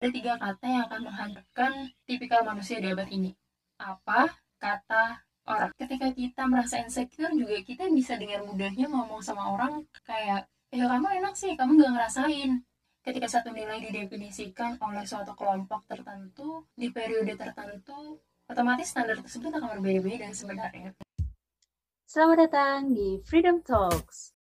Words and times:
Ada 0.00 0.16
tiga 0.16 0.32
kata 0.40 0.64
yang 0.64 0.82
akan 0.88 1.00
menghancurkan 1.12 1.72
tipikal 2.08 2.40
manusia 2.40 2.80
di 2.80 2.88
abad 2.88 3.04
ini. 3.12 3.36
Apa? 3.76 4.32
Kata 4.56 5.20
orang. 5.44 5.76
Ketika 5.76 6.08
kita 6.16 6.48
merasa 6.48 6.80
insecure 6.80 7.28
juga 7.36 7.60
kita 7.60 7.84
bisa 7.92 8.16
dengan 8.16 8.48
mudahnya 8.48 8.88
ngomong 8.88 9.20
sama 9.20 9.52
orang 9.52 9.84
kayak, 10.08 10.48
ya 10.72 10.88
kamu 10.88 11.20
enak 11.20 11.36
sih, 11.36 11.52
kamu 11.52 11.76
gak 11.84 11.92
ngerasain. 11.92 12.64
Ketika 13.04 13.28
satu 13.28 13.52
nilai 13.52 13.76
didefinisikan 13.84 14.80
oleh 14.80 15.04
suatu 15.04 15.36
kelompok 15.36 15.84
tertentu, 15.84 16.64
di 16.72 16.88
periode 16.88 17.36
tertentu, 17.36 18.24
otomatis 18.48 18.88
standar 18.88 19.20
tersebut 19.20 19.52
akan 19.52 19.84
berbeda-beda 19.84 20.32
sebenarnya. 20.32 20.96
Selamat 22.08 22.48
datang 22.48 22.96
di 22.96 23.20
Freedom 23.28 23.60
Talks. 23.60 24.39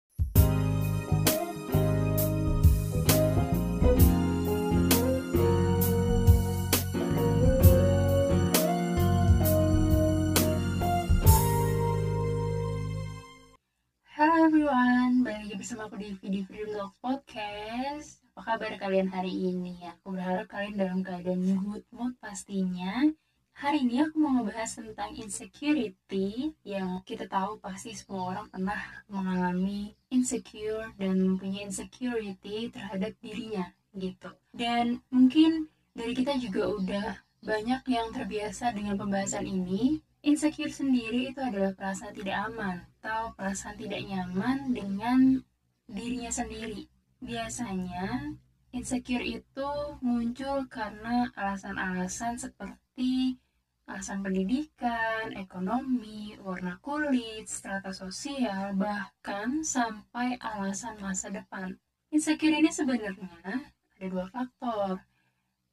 Halo 14.25 14.49
everyone, 14.49 15.21
balik 15.21 15.53
lagi 15.53 15.57
bersama 15.61 15.85
aku 15.85 16.01
di 16.01 16.17
Video 16.17 16.49
Freedom 16.49 16.73
Talks 16.73 16.97
Podcast. 17.05 18.09
Apa 18.33 18.57
kabar 18.57 18.73
kalian 18.81 19.13
hari 19.13 19.53
ini? 19.53 19.77
Aku 19.85 20.17
berharap 20.17 20.49
kalian 20.49 20.81
dalam 20.81 21.05
keadaan 21.05 21.45
good 21.61 21.85
mood 21.93 22.17
pastinya. 22.25 23.05
Hari 23.53 23.85
ini 23.85 24.01
aku 24.01 24.17
mau 24.17 24.33
ngebahas 24.41 24.81
tentang 24.81 25.13
insecurity 25.21 26.57
Yang 26.65 27.05
kita 27.05 27.29
tahu 27.29 27.61
pasti 27.61 27.93
semua 27.93 28.33
orang 28.33 28.49
pernah 28.49 28.81
mengalami 29.13 29.93
insecure 30.09 30.97
Dan 30.97 31.21
mempunyai 31.21 31.69
insecurity 31.69 32.73
terhadap 32.73 33.13
dirinya 33.21 33.77
gitu. 33.93 34.33
Dan 34.57 35.05
mungkin 35.13 35.69
dari 35.93 36.17
kita 36.17 36.41
juga 36.41 36.73
udah 36.73 37.09
banyak 37.45 37.93
yang 37.93 38.09
terbiasa 38.09 38.73
dengan 38.73 38.97
pembahasan 38.97 39.45
ini. 39.45 40.01
Insecure 40.25 40.73
sendiri 40.73 41.37
itu 41.37 41.45
adalah 41.45 41.77
perasaan 41.77 42.17
tidak 42.17 42.41
aman 42.49 42.89
atau 43.05 43.37
perasaan 43.37 43.77
tidak 43.77 44.01
nyaman 44.09 44.73
dengan 44.73 45.45
dirinya 45.85 46.33
sendiri. 46.33 46.89
Biasanya, 47.21 48.33
insecure 48.73 49.21
itu 49.21 49.71
muncul 50.01 50.65
karena 50.73 51.29
alasan-alasan 51.37 52.41
seperti 52.41 53.37
alasan 53.85 54.25
pendidikan, 54.25 55.37
ekonomi, 55.37 56.33
warna 56.41 56.81
kulit, 56.81 57.45
strata 57.45 57.93
sosial, 57.93 58.73
bahkan 58.73 59.61
sampai 59.61 60.41
alasan 60.41 60.97
masa 61.05 61.29
depan. 61.29 61.77
Insecure 62.09 62.57
ini 62.57 62.73
sebenarnya 62.73 63.69
ada 64.01 64.07
dua 64.09 64.33
faktor. 64.33 65.05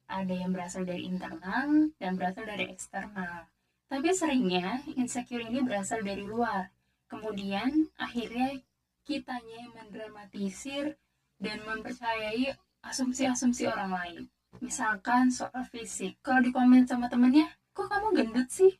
Ada 0.04 0.34
yang 0.36 0.52
berasal 0.52 0.84
dari 0.84 1.08
internal 1.08 1.96
dan 1.96 2.12
berasal 2.20 2.44
dari 2.44 2.68
eksternal. 2.68 3.48
Tapi 3.88 4.12
seringnya 4.12 4.84
insecure 5.00 5.48
ini 5.48 5.64
berasal 5.64 6.04
dari 6.04 6.28
luar. 6.28 6.68
Kemudian 7.12 7.92
akhirnya 8.00 8.56
kitanya 9.04 9.68
yang 9.68 9.72
mendramatisir 9.76 10.96
dan 11.36 11.60
mempercayai 11.60 12.56
asumsi-asumsi 12.80 13.68
orang 13.68 13.92
lain. 13.92 14.20
Misalkan 14.64 15.28
soal 15.28 15.68
fisik. 15.68 16.16
Kalau 16.24 16.40
di 16.40 16.48
komen 16.48 16.88
sama 16.88 17.12
temennya, 17.12 17.52
kok 17.76 17.92
kamu 17.92 18.16
gendut 18.16 18.48
sih? 18.48 18.72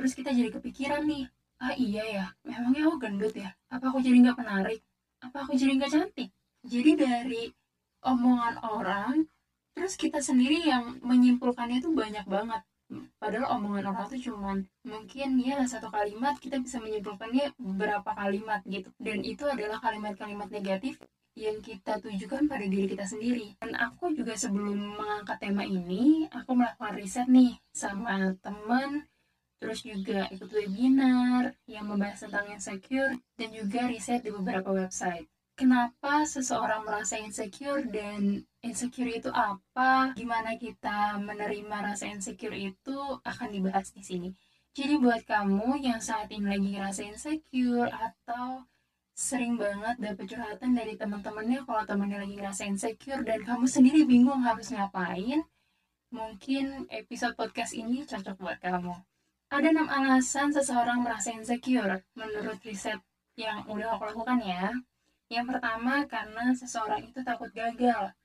Terus 0.00 0.16
kita 0.16 0.32
jadi 0.32 0.48
kepikiran 0.48 1.04
nih, 1.04 1.28
ah 1.60 1.76
iya 1.76 2.04
ya, 2.08 2.26
memangnya 2.48 2.88
aku 2.88 2.96
gendut 3.04 3.36
ya? 3.36 3.52
Apa 3.68 3.92
aku 3.92 4.00
jadi 4.00 4.16
nggak 4.16 4.40
menarik? 4.40 4.80
Apa 5.20 5.44
aku 5.44 5.52
jadi 5.52 5.76
nggak 5.76 5.92
cantik? 5.92 6.32
Jadi 6.64 6.90
dari 6.96 7.52
omongan 8.00 8.64
orang, 8.64 9.28
terus 9.76 10.00
kita 10.00 10.24
sendiri 10.24 10.64
yang 10.64 11.04
menyimpulkannya 11.04 11.84
itu 11.84 11.92
banyak 11.92 12.24
banget 12.24 12.64
padahal 13.20 13.60
omongan 13.60 13.92
orang 13.92 14.08
tuh 14.08 14.20
cuman 14.20 14.64
mungkin 14.84 15.28
ya 15.44 15.60
satu 15.68 15.92
kalimat 15.92 16.40
kita 16.40 16.56
bisa 16.58 16.80
menyimpulkannya 16.80 17.52
berapa 17.60 18.10
kalimat 18.16 18.60
gitu. 18.64 18.88
Dan 18.96 19.20
itu 19.22 19.44
adalah 19.44 19.78
kalimat-kalimat 19.78 20.48
negatif 20.48 20.96
yang 21.38 21.62
kita 21.62 22.02
tujukan 22.02 22.50
pada 22.50 22.66
diri 22.66 22.88
kita 22.90 23.04
sendiri. 23.04 23.54
Dan 23.60 23.76
aku 23.78 24.10
juga 24.16 24.34
sebelum 24.34 24.98
mengangkat 24.98 25.38
tema 25.38 25.62
ini 25.62 26.26
aku 26.32 26.56
melakukan 26.56 26.96
riset 26.98 27.28
nih 27.28 27.60
sama 27.70 28.34
temen 28.40 29.06
terus 29.58 29.82
juga 29.82 30.30
ikut 30.30 30.46
webinar 30.54 31.50
yang 31.66 31.90
membahas 31.90 32.22
tentang 32.22 32.46
insecure 32.54 33.18
dan 33.34 33.50
juga 33.50 33.90
riset 33.90 34.22
di 34.22 34.30
beberapa 34.30 34.70
website 34.70 35.26
kenapa 35.58 36.22
seseorang 36.22 36.86
merasa 36.86 37.18
insecure 37.18 37.82
dan 37.90 38.46
insecure 38.62 39.10
itu 39.10 39.26
apa, 39.34 40.14
gimana 40.14 40.54
kita 40.54 41.18
menerima 41.18 41.92
rasa 41.92 42.06
insecure 42.06 42.54
itu 42.54 42.96
akan 43.26 43.48
dibahas 43.50 43.90
di 43.90 44.06
sini. 44.06 44.28
Jadi 44.78 44.94
buat 45.02 45.26
kamu 45.26 45.82
yang 45.82 45.98
saat 45.98 46.30
ini 46.30 46.46
lagi 46.46 46.68
ngerasa 46.78 47.02
insecure 47.02 47.90
atau 47.90 48.62
sering 49.18 49.58
banget 49.58 49.98
dapet 49.98 50.30
curhatan 50.30 50.78
dari 50.78 50.94
teman-temannya 50.94 51.66
kalau 51.66 51.82
temannya 51.82 52.22
lagi 52.22 52.38
ngerasa 52.38 52.62
insecure 52.70 53.26
dan 53.26 53.42
kamu 53.42 53.66
sendiri 53.66 54.06
bingung 54.06 54.46
harus 54.46 54.70
ngapain, 54.70 55.42
mungkin 56.14 56.86
episode 56.94 57.34
podcast 57.34 57.74
ini 57.74 58.06
cocok 58.06 58.38
buat 58.38 58.62
kamu. 58.62 58.94
Ada 59.50 59.74
enam 59.74 59.90
alasan 59.90 60.54
seseorang 60.54 61.02
merasa 61.02 61.34
insecure 61.34 62.06
menurut 62.14 62.62
riset 62.62 63.02
yang 63.34 63.66
udah 63.66 63.98
aku 63.98 64.06
lakukan 64.06 64.38
ya. 64.46 64.70
Yang 65.28 65.46
pertama 65.52 66.08
karena 66.08 66.56
seseorang 66.56 67.04
itu 67.04 67.20
takut 67.20 67.52
gagal 67.52 68.16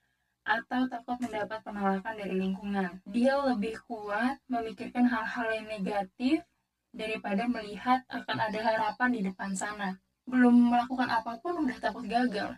atau 0.43 0.87
takut 0.87 1.19
mendapat 1.19 1.59
penolakan 1.63 2.15
dari 2.15 2.35
lingkungan. 2.39 2.99
Dia 3.07 3.39
lebih 3.43 3.79
kuat 3.87 4.39
memikirkan 4.47 5.07
hal-hal 5.07 5.47
yang 5.51 5.67
negatif 5.67 6.43
daripada 6.95 7.43
melihat 7.47 8.03
akan 8.07 8.37
ada 8.39 8.59
harapan 8.59 9.09
di 9.11 9.21
depan 9.23 9.51
sana. 9.51 9.99
Belum 10.23 10.71
melakukan 10.71 11.11
apa 11.11 11.39
pun 11.43 11.67
udah 11.67 11.77
takut 11.83 12.07
gagal. 12.07 12.55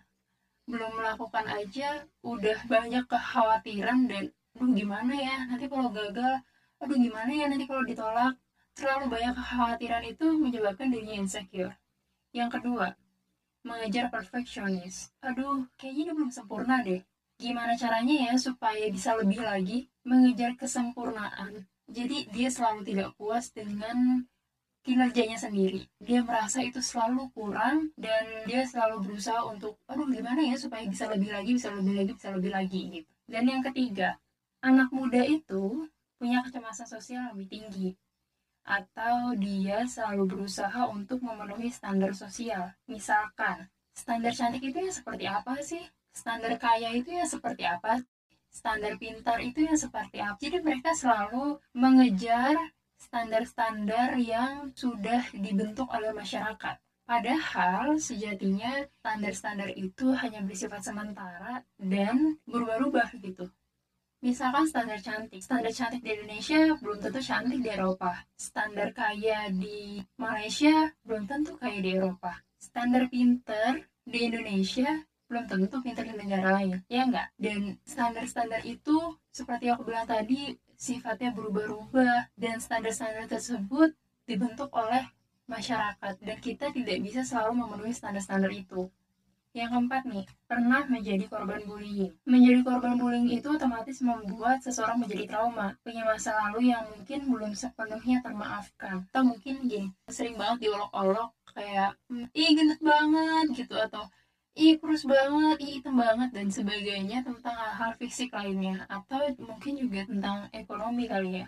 Belum 0.69 0.93
melakukan 0.93 1.45
aja 1.49 2.05
udah 2.21 2.57
banyak 2.69 3.05
kekhawatiran 3.09 4.09
dan 4.09 4.29
aduh 4.55 4.71
gimana 4.71 5.13
ya 5.13 5.35
nanti 5.49 5.65
kalau 5.67 5.89
gagal, 5.89 6.41
aduh 6.81 6.97
gimana 6.97 7.31
ya 7.33 7.45
nanti 7.49 7.65
kalau 7.65 7.81
ditolak. 7.81 8.33
Terlalu 8.75 9.05
banyak 9.07 9.33
kekhawatiran 9.39 10.03
itu 10.03 10.25
menyebabkan 10.35 10.91
dirinya 10.91 11.23
insecure. 11.23 11.73
Yang 12.35 12.59
kedua, 12.59 12.91
mengejar 13.65 14.13
perfeksionis. 14.13 15.09
Aduh, 15.25 15.65
kayaknya 15.75 16.01
ini 16.07 16.11
belum 16.13 16.31
sempurna 16.31 16.85
deh. 16.85 17.01
Gimana 17.41 17.73
caranya 17.75 18.31
ya 18.31 18.33
supaya 18.37 18.85
bisa 18.93 19.17
lebih 19.17 19.41
lagi 19.41 19.89
mengejar 20.05 20.53
kesempurnaan? 20.55 21.65
Jadi 21.89 22.29
dia 22.31 22.49
selalu 22.53 22.85
tidak 22.85 23.09
puas 23.17 23.49
dengan 23.51 24.23
kinerjanya 24.85 25.35
sendiri. 25.41 25.89
Dia 25.97 26.21
merasa 26.21 26.61
itu 26.61 26.77
selalu 26.79 27.33
kurang 27.33 27.89
dan 27.97 28.45
dia 28.45 28.61
selalu 28.63 29.01
berusaha 29.01 29.41
untuk, 29.49 29.81
aduh 29.89 30.05
gimana 30.07 30.45
ya 30.45 30.55
supaya 30.55 30.85
bisa 30.85 31.09
lebih 31.09 31.33
lagi, 31.33 31.57
bisa 31.57 31.73
lebih 31.73 31.93
lagi, 31.97 32.11
bisa 32.13 32.29
lebih 32.31 32.51
lagi 32.53 32.81
gitu. 33.01 33.11
Dan 33.25 33.49
yang 33.49 33.65
ketiga, 33.65 34.21
anak 34.61 34.93
muda 34.93 35.25
itu 35.25 35.89
punya 36.21 36.45
kecemasan 36.45 36.85
sosial 36.85 37.33
lebih 37.33 37.49
tinggi 37.49 37.97
atau 38.65 39.37
dia 39.37 39.85
selalu 39.85 40.25
berusaha 40.25 40.89
untuk 40.89 41.21
memenuhi 41.21 41.69
standar 41.69 42.11
sosial. 42.17 42.73
Misalkan, 42.89 43.69
standar 43.93 44.33
cantik 44.33 44.65
itu 44.65 44.81
yang 44.81 44.95
seperti 44.95 45.25
apa 45.29 45.53
sih? 45.61 45.85
Standar 46.11 46.57
kaya 46.57 46.89
itu 46.97 47.13
yang 47.13 47.29
seperti 47.29 47.63
apa? 47.69 48.01
Standar 48.49 48.97
pintar 48.97 49.37
itu 49.39 49.63
yang 49.63 49.77
seperti 49.77 50.17
apa? 50.19 50.41
Jadi 50.41 50.57
mereka 50.65 50.97
selalu 50.97 51.61
mengejar 51.77 52.57
standar-standar 52.95 54.15
yang 54.17 54.71
sudah 54.73 55.27
dibentuk 55.35 55.85
oleh 55.91 56.15
masyarakat. 56.15 56.79
Padahal 57.05 58.01
sejatinya 58.01 58.81
standar-standar 58.97 59.69
itu 59.77 60.09
hanya 60.17 60.41
bersifat 60.41 60.81
sementara 60.81 61.61
dan 61.77 62.41
berubah-ubah 62.49 63.13
gitu. 63.21 63.45
Misalkan 64.25 64.65
standar 64.65 64.97
cantik, 64.97 65.37
standar 65.37 65.69
cantik 65.69 66.01
di 66.01 66.17
Indonesia 66.17 66.73
belum 66.81 66.97
tentu 66.97 67.21
cantik 67.21 67.61
di 67.61 67.69
Eropa. 67.69 68.25
Standar 68.33 68.89
kaya 68.89 69.53
di 69.53 70.01
Malaysia 70.17 70.89
belum 71.05 71.29
tentu 71.29 71.53
kaya 71.61 71.77
di 71.77 71.93
Eropa. 71.93 72.41
Standar 72.57 73.05
pinter 73.05 73.85
di 74.01 74.25
Indonesia 74.25 75.05
belum 75.29 75.45
tentu 75.45 75.77
pinter 75.85 76.09
di 76.09 76.17
negara 76.17 76.57
lain, 76.57 76.81
ya 76.89 77.05
enggak? 77.05 77.37
Dan 77.37 77.77
standar-standar 77.85 78.65
itu 78.65 79.13
seperti 79.29 79.69
aku 79.69 79.85
bilang 79.93 80.09
tadi 80.09 80.57
sifatnya 80.73 81.29
berubah-ubah 81.29 82.33
dan 82.33 82.57
standar-standar 82.57 83.29
tersebut 83.29 83.93
dibentuk 84.25 84.73
oleh 84.73 85.05
masyarakat 85.45 86.17
dan 86.25 86.37
kita 86.41 86.73
tidak 86.73 86.97
bisa 86.97 87.21
selalu 87.21 87.61
memenuhi 87.61 87.93
standar-standar 87.93 88.49
itu. 88.49 88.89
Yang 89.55 89.71
keempat 89.71 90.03
nih, 90.11 90.27
pernah 90.51 90.83
menjadi 90.83 91.31
korban 91.31 91.63
bullying. 91.63 92.11
Menjadi 92.27 92.59
korban 92.59 92.99
bullying 92.99 93.31
itu 93.31 93.47
otomatis 93.47 94.03
membuat 94.03 94.59
seseorang 94.59 94.99
menjadi 94.99 95.31
trauma, 95.31 95.79
punya 95.79 96.03
masa 96.03 96.35
lalu 96.35 96.75
yang 96.75 96.83
mungkin 96.91 97.31
belum 97.31 97.55
sepenuhnya 97.55 98.19
termaafkan. 98.19 99.07
Atau 99.07 99.23
mungkin 99.23 99.63
gini, 99.71 99.95
sering 100.11 100.35
banget 100.35 100.67
diolok-olok 100.67 101.31
kayak, 101.55 101.95
ih 102.35 102.51
gendut 102.51 102.83
banget 102.83 103.45
gitu, 103.55 103.79
atau 103.79 104.11
ih 104.59 104.75
kurus 104.75 105.07
banget, 105.07 105.55
ih 105.63 105.79
hitam 105.79 105.95
banget 106.03 106.35
dan 106.35 106.51
sebagainya 106.51 107.23
tentang 107.23 107.55
hal-hal 107.55 107.95
fisik 107.95 108.35
lainnya 108.35 108.83
atau 108.91 109.23
mungkin 109.39 109.79
juga 109.79 110.03
tentang 110.03 110.51
ekonomi 110.51 111.07
kali 111.07 111.47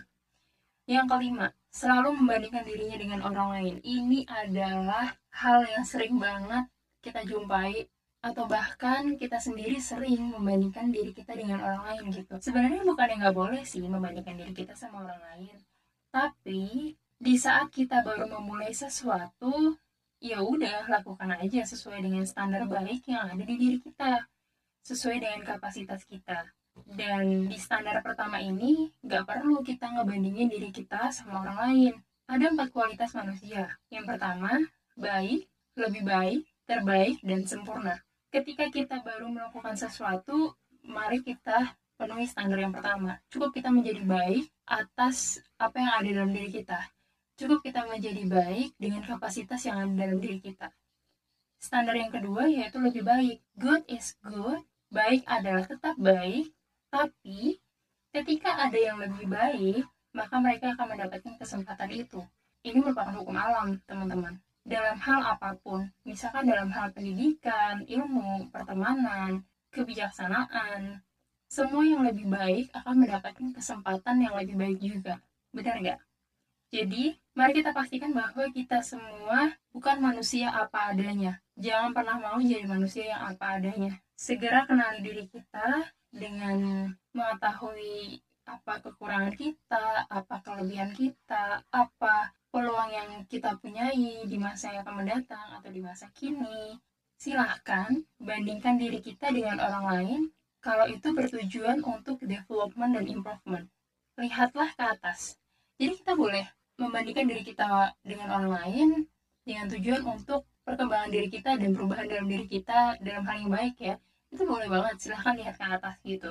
Yang 0.88 1.12
kelima, 1.12 1.52
selalu 1.68 2.16
membandingkan 2.16 2.64
dirinya 2.64 2.96
dengan 2.96 3.20
orang 3.20 3.48
lain. 3.52 3.74
Ini 3.84 4.24
adalah 4.24 5.12
hal 5.28 5.68
yang 5.68 5.84
sering 5.84 6.16
banget 6.16 6.64
kita 7.04 7.20
jumpai 7.28 7.84
atau 8.18 8.50
bahkan 8.50 9.14
kita 9.14 9.38
sendiri 9.38 9.78
sering 9.78 10.34
membandingkan 10.34 10.90
diri 10.90 11.14
kita 11.14 11.38
dengan 11.38 11.62
orang 11.62 11.82
lain 11.86 12.04
gitu. 12.10 12.34
Sebenarnya 12.42 12.82
bukan 12.82 13.06
yang 13.06 13.20
nggak 13.22 13.36
boleh 13.36 13.62
sih 13.62 13.84
membandingkan 13.86 14.34
diri 14.34 14.52
kita 14.52 14.74
sama 14.74 15.06
orang 15.06 15.22
lain, 15.32 15.56
tapi 16.10 16.94
di 17.18 17.34
saat 17.38 17.70
kita 17.70 18.02
baru 18.02 18.26
memulai 18.26 18.74
sesuatu, 18.74 19.78
ya 20.18 20.42
udah 20.42 20.90
lakukan 20.90 21.30
aja 21.38 21.62
sesuai 21.62 22.02
dengan 22.02 22.26
standar 22.26 22.66
baik 22.66 23.06
yang 23.06 23.26
ada 23.30 23.42
di 23.42 23.54
diri 23.54 23.78
kita. 23.78 24.26
Sesuai 24.82 25.20
dengan 25.20 25.42
kapasitas 25.44 26.02
kita. 26.08 26.48
Dan 26.86 27.50
di 27.50 27.58
standar 27.58 28.00
pertama 28.00 28.38
ini 28.38 28.88
nggak 29.02 29.26
perlu 29.26 29.60
kita 29.66 29.90
ngebandingin 29.98 30.48
diri 30.48 30.70
kita 30.70 31.10
sama 31.10 31.42
orang 31.44 31.58
lain. 31.58 31.94
Ada 32.30 32.54
empat 32.54 32.70
kualitas 32.70 33.12
manusia. 33.18 33.68
Yang 33.90 34.04
pertama 34.14 34.62
baik 34.94 35.50
lebih 35.74 36.02
baik 36.06 36.42
terbaik 36.68 37.18
dan 37.24 37.44
sempurna 37.44 38.07
ketika 38.34 38.68
kita 38.68 39.00
baru 39.00 39.28
melakukan 39.32 39.74
sesuatu 39.76 40.54
mari 40.84 41.20
kita 41.24 41.76
penuhi 41.98 42.28
standar 42.28 42.60
yang 42.60 42.72
pertama 42.74 43.18
cukup 43.32 43.54
kita 43.54 43.68
menjadi 43.72 44.04
baik 44.04 44.46
atas 44.68 45.42
apa 45.58 45.76
yang 45.80 45.92
ada 45.98 46.08
dalam 46.22 46.30
diri 46.30 46.50
kita 46.52 46.80
cukup 47.38 47.62
kita 47.62 47.86
menjadi 47.86 48.26
baik 48.26 48.74
dengan 48.82 49.06
kapasitas 49.06 49.62
yang 49.62 49.78
ada 49.86 49.94
dalam 49.94 50.18
diri 50.18 50.42
kita. 50.42 50.74
Standar 51.62 51.94
yang 51.94 52.10
kedua 52.10 52.50
yaitu 52.50 52.82
lebih 52.82 53.06
baik. 53.06 53.38
Good 53.54 53.86
is 53.86 54.18
good, 54.26 54.66
baik 54.90 55.22
adalah 55.30 55.62
tetap 55.62 55.94
baik, 55.94 56.50
tapi 56.90 57.62
ketika 58.10 58.58
ada 58.58 58.74
yang 58.74 58.98
lebih 58.98 59.30
baik, 59.30 59.86
maka 60.10 60.34
mereka 60.42 60.74
akan 60.74 60.98
mendapatkan 60.98 61.34
kesempatan 61.38 61.90
itu. 61.94 62.20
Ini 62.66 62.82
merupakan 62.82 63.14
hukum 63.14 63.38
alam, 63.38 63.78
teman-teman. 63.86 64.34
Dalam 64.68 65.00
hal 65.00 65.20
apa 65.24 65.56
pun, 65.64 65.88
misalkan 66.04 66.44
dalam 66.44 66.68
hal 66.68 66.92
pendidikan, 66.92 67.88
ilmu, 67.88 68.52
pertemanan, 68.52 69.40
kebijaksanaan, 69.72 71.00
semua 71.48 71.80
yang 71.88 72.04
lebih 72.04 72.28
baik 72.28 72.68
akan 72.76 73.08
mendapatkan 73.08 73.48
kesempatan 73.56 74.20
yang 74.20 74.36
lebih 74.36 74.60
baik 74.60 74.78
juga. 74.84 75.24
Benar 75.56 75.80
nggak? 75.80 76.00
Jadi, 76.68 77.16
mari 77.32 77.52
kita 77.56 77.72
pastikan 77.72 78.12
bahwa 78.12 78.44
kita 78.52 78.84
semua 78.84 79.56
bukan 79.72 80.04
manusia 80.04 80.52
apa 80.52 80.92
adanya. 80.92 81.40
Jangan 81.56 81.96
pernah 81.96 82.20
mau 82.20 82.36
jadi 82.36 82.68
manusia 82.68 83.16
yang 83.16 83.24
apa 83.24 83.56
adanya. 83.56 83.96
Segera 84.20 84.68
kenali 84.68 85.00
diri 85.00 85.24
kita 85.32 85.88
dengan 86.12 86.92
mengetahui 87.16 88.20
apa 88.44 88.84
kekurangan 88.84 89.32
kita, 89.32 90.04
apa 90.12 90.34
kelebihan 90.44 90.92
kita, 90.92 91.64
apa 91.72 92.36
peluang 92.50 92.90
yang 92.90 93.10
kita 93.28 93.56
punyai 93.60 94.24
di 94.24 94.36
masa 94.40 94.72
yang 94.72 94.86
akan 94.86 95.04
mendatang 95.04 95.48
atau 95.60 95.70
di 95.70 95.80
masa 95.82 96.08
kini. 96.12 96.80
Silahkan 97.18 98.06
bandingkan 98.22 98.78
diri 98.78 99.02
kita 99.02 99.34
dengan 99.34 99.58
orang 99.58 99.84
lain 99.90 100.20
kalau 100.62 100.86
itu 100.86 101.10
bertujuan 101.10 101.82
untuk 101.82 102.22
development 102.22 102.94
dan 102.94 103.04
improvement. 103.10 103.66
Lihatlah 104.18 104.70
ke 104.74 104.84
atas. 104.86 105.38
Jadi 105.78 106.02
kita 106.02 106.14
boleh 106.14 106.46
membandingkan 106.78 107.26
diri 107.26 107.42
kita 107.42 107.94
dengan 108.06 108.30
orang 108.30 108.52
lain 108.54 108.88
dengan 109.42 109.66
tujuan 109.66 110.06
untuk 110.06 110.46
perkembangan 110.62 111.10
diri 111.10 111.28
kita 111.32 111.56
dan 111.58 111.74
perubahan 111.74 112.06
dalam 112.06 112.28
diri 112.28 112.46
kita 112.46 113.00
dalam 113.02 113.24
hal 113.26 113.36
yang 113.40 113.50
baik 113.50 113.76
ya 113.80 113.96
itu 114.28 114.44
boleh 114.44 114.68
banget 114.68 114.94
silahkan 115.00 115.34
lihat 115.40 115.56
ke 115.56 115.64
atas 115.64 115.96
gitu 116.04 116.30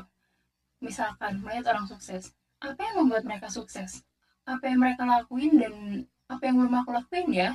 misalkan 0.78 1.42
melihat 1.42 1.74
orang 1.74 1.90
sukses 1.90 2.32
apa 2.62 2.78
yang 2.78 3.02
membuat 3.02 3.26
mereka 3.26 3.50
sukses 3.50 4.07
apa 4.48 4.64
yang 4.64 4.80
mereka 4.80 5.04
lakuin 5.04 5.54
dan 5.60 5.74
apa 6.32 6.42
yang 6.48 6.56
belum 6.64 6.74
aku 6.82 6.90
lakuin 6.96 7.28
ya 7.36 7.50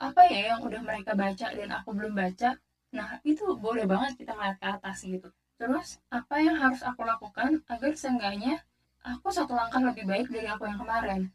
apa 0.00 0.20
ya 0.32 0.54
yang 0.54 0.60
udah 0.64 0.80
mereka 0.80 1.12
baca 1.12 1.46
dan 1.52 1.68
aku 1.68 1.88
belum 1.92 2.12
baca 2.16 2.56
nah 2.88 3.20
itu 3.22 3.44
boleh 3.52 3.84
banget 3.84 4.16
kita 4.24 4.32
ngeliat 4.32 4.56
ke 4.56 4.66
atas 4.66 5.04
gitu 5.04 5.28
terus 5.60 6.00
apa 6.08 6.40
yang 6.40 6.56
harus 6.56 6.80
aku 6.80 7.04
lakukan 7.04 7.60
agar 7.68 7.92
seenggaknya 7.92 8.64
aku 9.04 9.28
satu 9.28 9.52
langkah 9.52 9.82
lebih 9.84 10.08
baik 10.08 10.26
dari 10.32 10.48
aku 10.48 10.64
yang 10.64 10.80
kemarin 10.80 11.28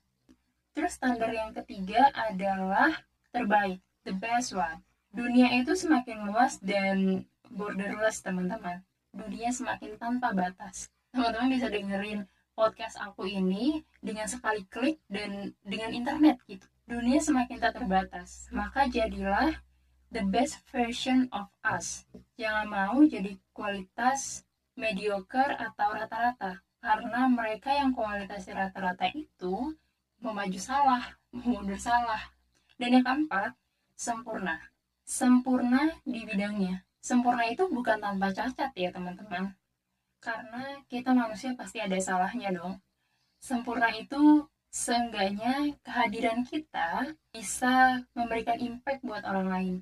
Terus 0.73 0.97
standar 0.97 1.29
yang 1.29 1.53
ketiga 1.53 2.09
adalah 2.17 2.89
terbaik, 3.29 3.77
the 4.09 4.13
best 4.17 4.57
one. 4.57 4.81
Dunia 5.13 5.53
itu 5.61 5.77
semakin 5.77 6.25
luas 6.25 6.57
dan 6.65 7.29
borderless, 7.53 8.25
teman-teman. 8.25 8.81
Dunia 9.13 9.53
semakin 9.53 10.01
tanpa 10.01 10.33
batas. 10.33 10.89
Teman-teman 11.13 11.53
bisa 11.53 11.69
dengerin 11.69 12.25
podcast 12.53 13.01
aku 13.01 13.25
ini 13.25 13.81
dengan 13.99 14.29
sekali 14.29 14.65
klik 14.69 15.01
dan 15.09 15.57
dengan 15.65 15.89
internet 15.93 16.37
gitu. 16.45 16.65
Dunia 16.85 17.17
semakin 17.17 17.57
tak 17.57 17.81
terbatas. 17.81 18.47
Maka 18.53 18.85
jadilah 18.89 19.57
the 20.13 20.21
best 20.29 20.61
version 20.69 21.25
of 21.33 21.49
us. 21.65 22.05
Jangan 22.37 22.69
mau 22.69 22.97
jadi 23.01 23.33
kualitas 23.55 24.45
mediocre 24.77 25.57
atau 25.57 25.89
rata-rata. 25.97 26.61
Karena 26.83 27.31
mereka 27.31 27.71
yang 27.73 27.95
kualitasnya 27.95 28.67
rata-rata 28.67 29.09
itu 29.15 29.73
mau 30.21 30.35
maju 30.35 30.59
salah, 30.59 31.03
mundur 31.35 31.79
salah. 31.79 32.21
Dan 32.77 32.99
yang 32.99 33.05
keempat, 33.05 33.57
sempurna. 33.97 34.59
Sempurna 35.03 35.89
di 36.05 36.23
bidangnya. 36.27 36.85
Sempurna 37.03 37.43
itu 37.47 37.67
bukan 37.67 37.99
tanpa 37.99 38.31
cacat 38.31 38.71
ya 38.75 38.89
teman-teman. 38.91 39.55
Karena 40.23 40.79
kita 40.87 41.11
manusia 41.11 41.51
pasti 41.59 41.83
ada 41.83 41.99
salahnya 41.99 42.55
dong. 42.55 42.79
Sempurna 43.43 43.91
itu 43.91 44.47
seenggaknya 44.71 45.75
kehadiran 45.83 46.47
kita 46.47 47.11
bisa 47.35 47.99
memberikan 48.15 48.55
impact 48.55 49.03
buat 49.03 49.27
orang 49.27 49.47
lain. 49.51 49.75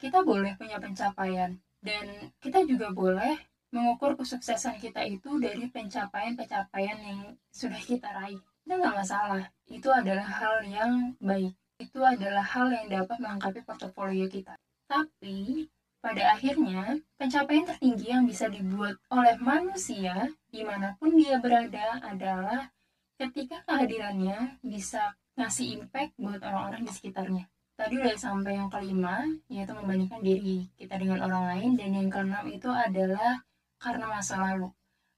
Kita 0.00 0.24
boleh 0.24 0.56
punya 0.56 0.80
pencapaian 0.80 1.60
dan 1.84 2.32
kita 2.40 2.64
juga 2.64 2.88
boleh 2.90 3.36
mengukur 3.72 4.14
kesuksesan 4.14 4.78
kita 4.78 5.00
itu 5.08 5.40
dari 5.40 5.66
pencapaian-pencapaian 5.72 6.98
yang 7.00 7.20
sudah 7.48 7.80
kita 7.80 8.08
raih 8.12 8.40
itu 8.62 8.72
nggak 8.78 8.94
masalah 8.94 9.42
itu 9.66 9.88
adalah 9.90 10.22
hal 10.22 10.62
yang 10.62 11.16
baik 11.18 11.56
itu 11.82 11.98
adalah 11.98 12.44
hal 12.46 12.70
yang 12.70 12.86
dapat 12.86 13.18
melengkapi 13.18 13.64
portofolio 13.66 14.28
kita 14.30 14.54
tapi 14.86 15.66
pada 16.02 16.34
akhirnya 16.34 16.98
pencapaian 17.14 17.62
tertinggi 17.62 18.10
yang 18.10 18.26
bisa 18.26 18.50
dibuat 18.50 18.98
oleh 19.14 19.38
manusia 19.38 20.26
di 20.50 20.66
mana 20.66 20.98
pun 20.98 21.14
dia 21.14 21.38
berada 21.38 22.02
adalah 22.02 22.68
ketika 23.16 23.62
kehadirannya 23.64 24.58
bisa 24.66 25.14
ngasih 25.38 25.78
impact 25.78 26.18
buat 26.18 26.42
orang-orang 26.42 26.82
di 26.82 26.92
sekitarnya 26.92 27.44
tadi 27.78 28.02
udah 28.02 28.18
sampai 28.18 28.58
yang 28.58 28.68
kelima 28.68 29.22
yaitu 29.46 29.72
membandingkan 29.72 30.20
diri 30.20 30.66
kita 30.74 30.98
dengan 30.98 31.22
orang 31.22 31.54
lain 31.54 31.70
dan 31.78 31.90
yang 31.94 32.10
keenam 32.10 32.44
itu 32.50 32.68
adalah 32.68 33.40
karena 33.78 34.10
masa 34.10 34.42
lalu 34.42 34.68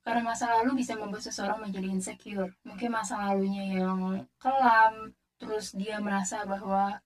karena 0.05 0.21
masa 0.21 0.53
lalu 0.61 0.85
bisa 0.85 1.01
membuat 1.01 1.25
seseorang 1.25 1.65
menjadi 1.65 1.89
insecure. 1.89 2.53
Mungkin 2.69 2.93
masa 2.93 3.17
lalunya 3.25 3.81
yang 3.81 4.29
kelam, 4.37 5.17
terus 5.41 5.73
dia 5.73 5.97
merasa 5.97 6.45
bahwa, 6.45 7.01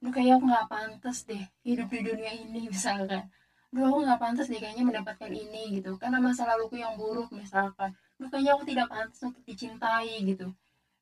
duh 0.00 0.12
kayaknya 0.12 0.34
aku 0.40 0.46
nggak 0.48 0.68
pantas 0.72 1.18
deh 1.28 1.44
hidup 1.64 1.88
di 1.92 2.00
dunia 2.00 2.32
ini 2.32 2.60
misalkan. 2.74 3.28
Duh 3.70 3.86
aku 3.86 3.98
nggak 4.02 4.20
pantas 4.20 4.46
deh 4.50 4.58
kayaknya 4.58 4.84
mendapatkan 4.88 5.30
ini 5.30 5.78
gitu. 5.78 5.94
Karena 6.00 6.18
masa 6.18 6.42
laluku 6.48 6.80
yang 6.80 6.96
buruk 6.98 7.30
misalkan. 7.30 7.94
Duh 8.18 8.28
kayaknya 8.32 8.52
aku 8.56 8.64
tidak 8.66 8.86
pantas 8.90 9.20
untuk 9.22 9.42
dicintai 9.46 10.16
gitu. 10.26 10.48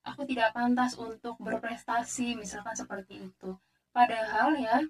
Aku 0.05 0.25
tidak 0.25 0.53
pantas 0.57 0.97
untuk 0.97 1.37
berprestasi 1.41 2.37
misalkan 2.37 2.75
seperti 2.77 3.29
itu. 3.29 3.51
Padahal 3.93 4.57
ya, 4.57 4.85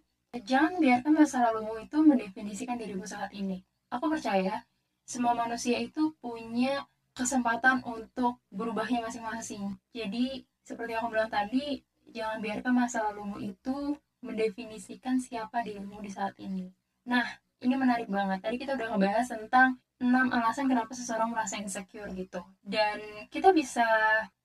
jangan 0.44 0.78
biarkan 0.78 1.12
masa 1.14 1.42
lalumu 1.48 1.78
itu 1.80 1.96
mendefinisikan 2.02 2.76
dirimu 2.76 3.08
saat 3.08 3.32
ini. 3.32 3.64
Aku 3.88 4.06
percaya 4.12 4.62
semua 5.08 5.32
manusia 5.32 5.80
itu 5.80 6.12
punya 6.20 6.84
kesempatan 7.16 7.82
untuk 7.82 8.38
berubahnya 8.52 9.02
masing-masing. 9.08 9.74
Jadi, 9.90 10.44
seperti 10.62 10.92
aku 10.94 11.10
bilang 11.10 11.32
tadi, 11.32 11.80
jangan 12.18 12.42
biarkan 12.42 12.74
masa 12.74 13.06
lalumu 13.06 13.38
itu 13.38 13.94
mendefinisikan 14.26 15.22
siapa 15.22 15.62
dirimu 15.62 16.02
di 16.02 16.10
saat 16.10 16.34
ini. 16.42 16.66
Nah, 17.06 17.24
ini 17.62 17.74
menarik 17.78 18.10
banget. 18.10 18.42
Tadi 18.42 18.56
kita 18.58 18.74
udah 18.74 18.94
ngebahas 18.94 19.26
tentang 19.30 19.78
6 19.98 20.30
alasan 20.30 20.70
kenapa 20.70 20.94
seseorang 20.94 21.34
merasa 21.34 21.58
insecure 21.58 22.10
gitu. 22.14 22.42
Dan 22.62 22.98
kita 23.34 23.50
bisa 23.50 23.86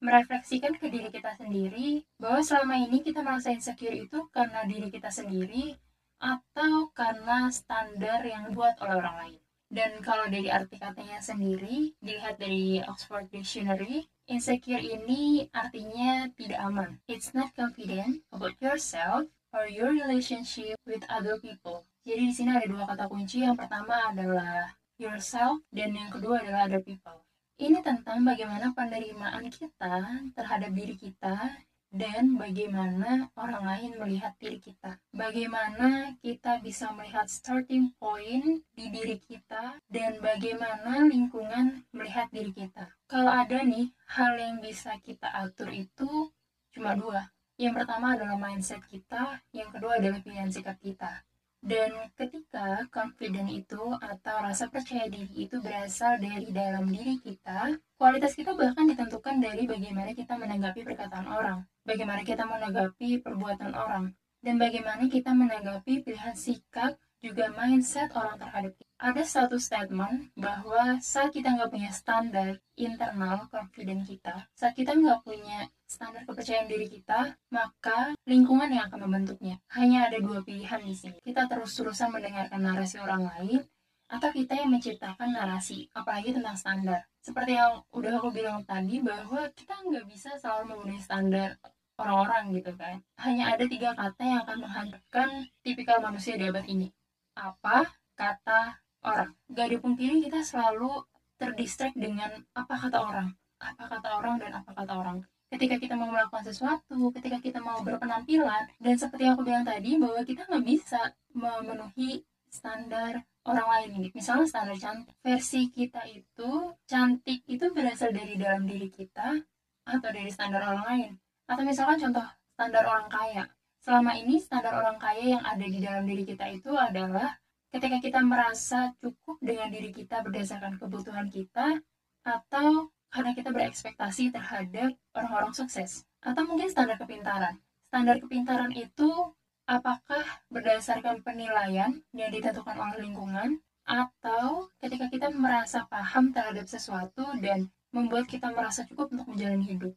merefleksikan 0.02 0.78
ke 0.78 0.90
diri 0.90 1.14
kita 1.14 1.38
sendiri 1.38 2.02
bahwa 2.18 2.42
selama 2.42 2.78
ini 2.78 3.06
kita 3.06 3.22
merasa 3.22 3.54
insecure 3.54 3.94
itu 3.94 4.30
karena 4.34 4.66
diri 4.66 4.90
kita 4.90 5.14
sendiri 5.14 5.78
atau 6.18 6.90
karena 6.96 7.54
standar 7.54 8.26
yang 8.26 8.50
buat 8.54 8.82
oleh 8.82 8.96
orang 8.98 9.18
lain. 9.22 9.42
Dan 9.74 10.02
kalau 10.06 10.30
dari 10.30 10.54
arti 10.54 10.78
katanya 10.78 11.18
sendiri, 11.18 11.98
dilihat 11.98 12.38
dari 12.38 12.78
Oxford 12.86 13.30
Dictionary, 13.34 14.06
insecure 14.28 14.80
ini 14.80 15.48
artinya 15.52 16.32
tidak 16.36 16.60
aman. 16.64 17.00
It's 17.12 17.36
not 17.36 17.52
confident 17.56 18.24
about 18.32 18.56
yourself 18.64 19.28
or 19.52 19.68
your 19.68 19.92
relationship 19.92 20.80
with 20.88 21.04
other 21.12 21.38
people. 21.40 21.84
Jadi 22.04 22.22
di 22.30 22.34
sini 22.36 22.52
ada 22.56 22.68
dua 22.68 22.84
kata 22.88 23.08
kunci. 23.08 23.44
Yang 23.44 23.64
pertama 23.64 24.12
adalah 24.12 24.76
yourself 25.00 25.64
dan 25.72 25.96
yang 25.96 26.12
kedua 26.12 26.44
adalah 26.44 26.68
other 26.68 26.84
people. 26.84 27.20
Ini 27.60 27.80
tentang 27.86 28.26
bagaimana 28.26 28.74
penerimaan 28.74 29.48
kita 29.54 30.26
terhadap 30.34 30.72
diri 30.74 30.98
kita 30.98 31.54
dan 31.94 32.42
bagaimana 32.42 33.30
orang 33.38 33.64
lain 33.70 33.92
melihat 34.02 34.34
diri 34.42 34.58
kita. 34.58 34.98
Bagaimana 35.14 36.18
kita 36.26 36.58
bisa 36.58 36.90
melihat 36.90 37.30
starting 37.30 37.94
point 38.02 38.66
di 38.74 38.90
diri 38.90 39.22
kita 39.22 39.78
dan 39.94 40.18
bagaimana 40.18 41.06
lingkungan 41.06 41.86
melihat 41.94 42.34
diri 42.34 42.50
kita. 42.50 42.90
Kalau 43.06 43.30
ada 43.30 43.62
nih 43.62 43.94
hal 44.10 44.34
yang 44.42 44.58
bisa 44.58 44.98
kita 45.06 45.30
atur 45.30 45.70
itu 45.70 46.34
cuma 46.74 46.98
dua. 46.98 47.30
Yang 47.62 47.86
pertama 47.86 48.18
adalah 48.18 48.42
mindset 48.42 48.82
kita, 48.90 49.38
yang 49.54 49.70
kedua 49.70 50.02
adalah 50.02 50.18
pilihan 50.26 50.50
sikap 50.50 50.82
kita. 50.82 51.22
Dan 51.64 51.96
ketika 52.20 52.84
confident 52.92 53.48
itu 53.48 53.80
atau 53.96 54.36
rasa 54.44 54.68
percaya 54.68 55.08
diri 55.08 55.48
itu 55.48 55.64
berasal 55.64 56.20
dari 56.20 56.52
dalam 56.52 56.92
diri 56.92 57.24
kita, 57.24 57.80
kualitas 57.96 58.36
kita 58.36 58.52
bahkan 58.52 58.84
ditentukan 58.84 59.40
dari 59.40 59.64
bagaimana 59.64 60.12
kita 60.12 60.36
menanggapi 60.36 60.84
perkataan 60.84 61.24
orang, 61.24 61.64
bagaimana 61.88 62.28
kita 62.28 62.44
menanggapi 62.44 63.24
perbuatan 63.24 63.72
orang, 63.80 64.12
dan 64.44 64.60
bagaimana 64.60 65.08
kita 65.08 65.32
menanggapi 65.32 66.04
pilihan 66.04 66.36
sikap 66.36 67.00
juga 67.24 67.48
mindset 67.56 68.12
orang 68.12 68.36
terhadap 68.36 68.76
kita. 68.76 68.92
Ada 69.00 69.24
satu 69.24 69.56
statement 69.56 70.36
bahwa 70.36 71.00
saat 71.00 71.32
kita 71.32 71.56
nggak 71.56 71.72
punya 71.72 71.92
standar 71.96 72.60
internal 72.76 73.48
confident 73.48 74.04
kita, 74.04 74.52
saat 74.52 74.76
kita 74.76 74.92
nggak 74.92 75.24
punya 75.24 75.72
standar 75.88 76.28
kepercayaan 76.28 76.68
diri 76.68 76.92
kita, 76.92 77.40
maka 77.48 78.12
lingkungan 78.28 78.68
yang 78.76 78.92
akan 78.92 79.08
membentuknya. 79.08 79.56
Hanya 79.72 80.12
ada 80.12 80.20
dua 80.20 80.44
pilihan 80.44 80.84
di 80.84 80.92
sini. 80.92 81.18
Kita 81.24 81.48
terus-terusan 81.48 82.12
mendengarkan 82.12 82.60
narasi 82.60 83.00
orang 83.00 83.24
lain, 83.24 83.64
atau 84.12 84.30
kita 84.30 84.60
yang 84.60 84.70
menciptakan 84.76 85.32
narasi, 85.32 85.88
apalagi 85.96 86.36
tentang 86.36 86.60
standar. 86.60 87.08
Seperti 87.24 87.56
yang 87.56 87.88
udah 87.96 88.20
aku 88.20 88.36
bilang 88.36 88.68
tadi, 88.68 89.00
bahwa 89.00 89.48
kita 89.56 89.80
nggak 89.80 90.06
bisa 90.12 90.36
selalu 90.36 90.76
memenuhi 90.76 91.00
standar 91.00 91.56
orang-orang 91.96 92.52
gitu 92.60 92.76
kan. 92.76 93.00
Hanya 93.16 93.56
ada 93.56 93.64
tiga 93.64 93.96
kata 93.96 94.22
yang 94.22 94.40
akan 94.44 94.58
menghancurkan 94.66 95.30
tipikal 95.64 96.04
manusia 96.04 96.36
di 96.36 96.52
abad 96.52 96.68
ini 96.68 96.92
apa 97.36 97.90
kata 98.14 98.78
orang. 99.04 99.34
Gak 99.52 99.70
dipungkiri 99.74 100.24
kita 100.26 100.42
selalu 100.42 101.04
terdistract 101.38 101.98
dengan 101.98 102.46
apa 102.56 102.76
kata 102.78 102.98
orang, 103.04 103.30
apa 103.60 103.84
kata 103.90 104.10
orang 104.16 104.36
dan 104.40 104.52
apa 104.64 104.72
kata 104.72 104.94
orang. 104.96 105.18
Ketika 105.54 105.78
kita 105.78 105.94
mau 105.94 106.10
melakukan 106.10 106.50
sesuatu, 106.50 107.14
ketika 107.14 107.38
kita 107.38 107.62
mau 107.62 107.78
berpenampilan, 107.86 108.74
dan 108.82 108.96
seperti 108.98 109.30
yang 109.30 109.38
aku 109.38 109.46
bilang 109.46 109.62
tadi 109.62 110.02
bahwa 110.02 110.22
kita 110.26 110.50
nggak 110.50 110.66
bisa 110.66 111.14
memenuhi 111.38 112.26
standar 112.50 113.22
orang 113.44 113.68
lain 113.70 114.10
Misalnya 114.14 114.48
standar 114.50 114.78
cantik, 114.80 115.14
versi 115.22 115.70
kita 115.70 116.06
itu 116.10 116.74
cantik 116.90 117.46
itu 117.46 117.66
berasal 117.70 118.10
dari 118.16 118.34
dalam 118.40 118.66
diri 118.66 118.90
kita 118.90 119.42
atau 119.84 120.10
dari 120.10 120.32
standar 120.32 120.64
orang 120.64 120.86
lain. 120.90 121.12
Atau 121.46 121.64
misalkan 121.68 122.00
contoh 122.00 122.26
standar 122.56 122.84
orang 122.88 123.10
kaya, 123.12 123.46
selama 123.84 124.16
ini 124.16 124.40
standar 124.40 124.80
orang 124.80 124.96
kaya 124.96 125.38
yang 125.38 125.44
ada 125.44 125.66
di 125.68 125.80
dalam 125.84 126.08
diri 126.08 126.24
kita 126.24 126.48
itu 126.48 126.72
adalah 126.72 127.36
ketika 127.76 128.00
kita 128.00 128.20
merasa 128.24 128.96
cukup 129.04 129.36
dengan 129.44 129.68
diri 129.68 129.92
kita 129.92 130.24
berdasarkan 130.24 130.80
kebutuhan 130.80 131.28
kita 131.28 131.84
atau 132.24 132.96
karena 133.12 133.36
kita 133.36 133.52
berekspektasi 133.52 134.32
terhadap 134.32 134.96
orang-orang 135.14 135.54
sukses. 135.54 136.08
Atau 136.24 136.48
mungkin 136.48 136.72
standar 136.72 136.96
kepintaran. 136.98 137.60
Standar 137.92 138.18
kepintaran 138.24 138.72
itu 138.74 139.36
apakah 139.68 140.24
berdasarkan 140.50 141.22
penilaian 141.22 142.02
yang 142.16 142.30
ditentukan 142.32 142.74
oleh 142.80 143.04
lingkungan 143.04 143.60
atau 143.84 144.72
ketika 144.80 145.12
kita 145.12 145.28
merasa 145.30 145.84
paham 145.92 146.32
terhadap 146.32 146.66
sesuatu 146.72 147.36
dan 147.44 147.68
membuat 147.92 148.32
kita 148.32 148.48
merasa 148.50 148.88
cukup 148.88 149.12
untuk 149.12 149.28
menjalani 149.36 149.76
hidup 149.76 149.94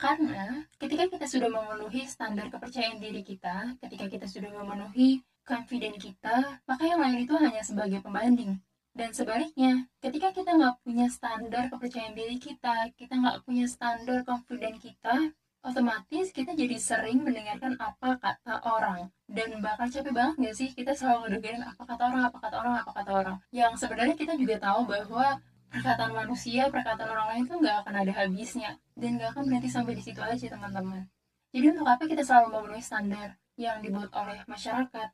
karena 0.00 0.64
ketika 0.80 1.04
kita 1.12 1.26
sudah 1.28 1.52
memenuhi 1.52 2.08
standar 2.08 2.48
kepercayaan 2.48 2.96
diri 2.96 3.20
kita, 3.20 3.76
ketika 3.84 4.08
kita 4.08 4.24
sudah 4.24 4.48
memenuhi 4.48 5.20
confident 5.44 6.00
kita, 6.00 6.56
maka 6.64 6.82
yang 6.88 7.04
lain 7.04 7.28
itu 7.28 7.36
hanya 7.36 7.60
sebagai 7.60 8.00
pembanding. 8.00 8.56
Dan 8.96 9.12
sebaliknya, 9.12 9.86
ketika 10.00 10.32
kita 10.32 10.56
nggak 10.56 10.80
punya 10.82 11.06
standar 11.12 11.68
kepercayaan 11.68 12.16
diri 12.16 12.40
kita, 12.40 12.90
kita 12.96 13.12
nggak 13.12 13.44
punya 13.44 13.68
standar 13.68 14.24
confident 14.24 14.80
kita, 14.80 15.36
otomatis 15.60 16.32
kita 16.32 16.56
jadi 16.56 16.80
sering 16.80 17.20
mendengarkan 17.20 17.76
apa 17.76 18.16
kata 18.16 18.64
orang. 18.64 19.12
Dan 19.28 19.60
bakal 19.60 19.86
capek 19.92 20.16
banget 20.16 20.34
nggak 20.40 20.56
sih 20.56 20.68
kita 20.72 20.96
selalu 20.96 21.28
ngedengerin 21.28 21.62
apa 21.62 21.82
kata 21.84 22.02
orang, 22.08 22.22
apa 22.24 22.38
kata 22.40 22.56
orang, 22.56 22.74
apa 22.80 22.90
kata 22.96 23.10
orang. 23.12 23.36
Yang 23.52 23.72
sebenarnya 23.84 24.16
kita 24.16 24.32
juga 24.34 24.56
tahu 24.58 24.80
bahwa 24.88 25.38
perkataan 25.70 26.12
manusia, 26.12 26.66
perkataan 26.68 27.10
orang 27.10 27.28
lain 27.34 27.44
tuh 27.46 27.56
nggak 27.62 27.76
akan 27.86 27.94
ada 28.02 28.12
habisnya 28.12 28.70
dan 28.98 29.10
nggak 29.16 29.30
akan 29.32 29.42
berhenti 29.46 29.70
sampai 29.70 29.94
di 29.94 30.02
situ 30.02 30.20
aja 30.20 30.46
teman-teman. 30.50 31.06
Jadi 31.50 31.66
untuk 31.70 31.86
apa 31.86 32.02
kita 32.06 32.22
selalu 32.22 32.46
memenuhi 32.54 32.82
standar 32.82 33.38
yang 33.54 33.78
dibuat 33.82 34.10
oleh 34.14 34.42
masyarakat? 34.46 35.08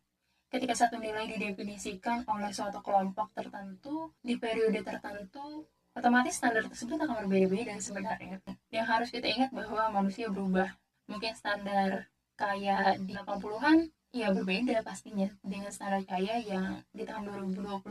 Ketika 0.47 0.75
satu 0.79 0.97
nilai 1.03 1.27
didefinisikan 1.27 2.25
oleh 2.31 2.53
suatu 2.55 2.81
kelompok 2.81 3.35
tertentu 3.35 4.15
di 4.23 4.39
periode 4.39 4.81
tertentu, 4.81 5.67
otomatis 5.97 6.37
standar 6.37 6.65
tersebut 6.69 6.97
akan 7.01 7.27
berbeda-beda 7.27 7.77
sebenarnya. 7.81 8.41
Yang 8.71 8.87
harus 8.87 9.09
kita 9.11 9.27
ingat 9.27 9.51
bahwa 9.51 9.91
manusia 9.91 10.29
berubah. 10.29 10.71
Mungkin 11.09 11.33
standar 11.35 12.09
kayak 12.37 13.01
di 13.01 13.17
80-an 13.17 13.89
ya 14.17 14.33
berbeda 14.33 14.81
pastinya 14.81 15.29
dengan 15.45 15.69
standar 15.69 16.01
kaya 16.09 16.41
yang 16.41 16.81
di 16.97 17.05
tahun 17.05 17.53
2021 17.53 17.85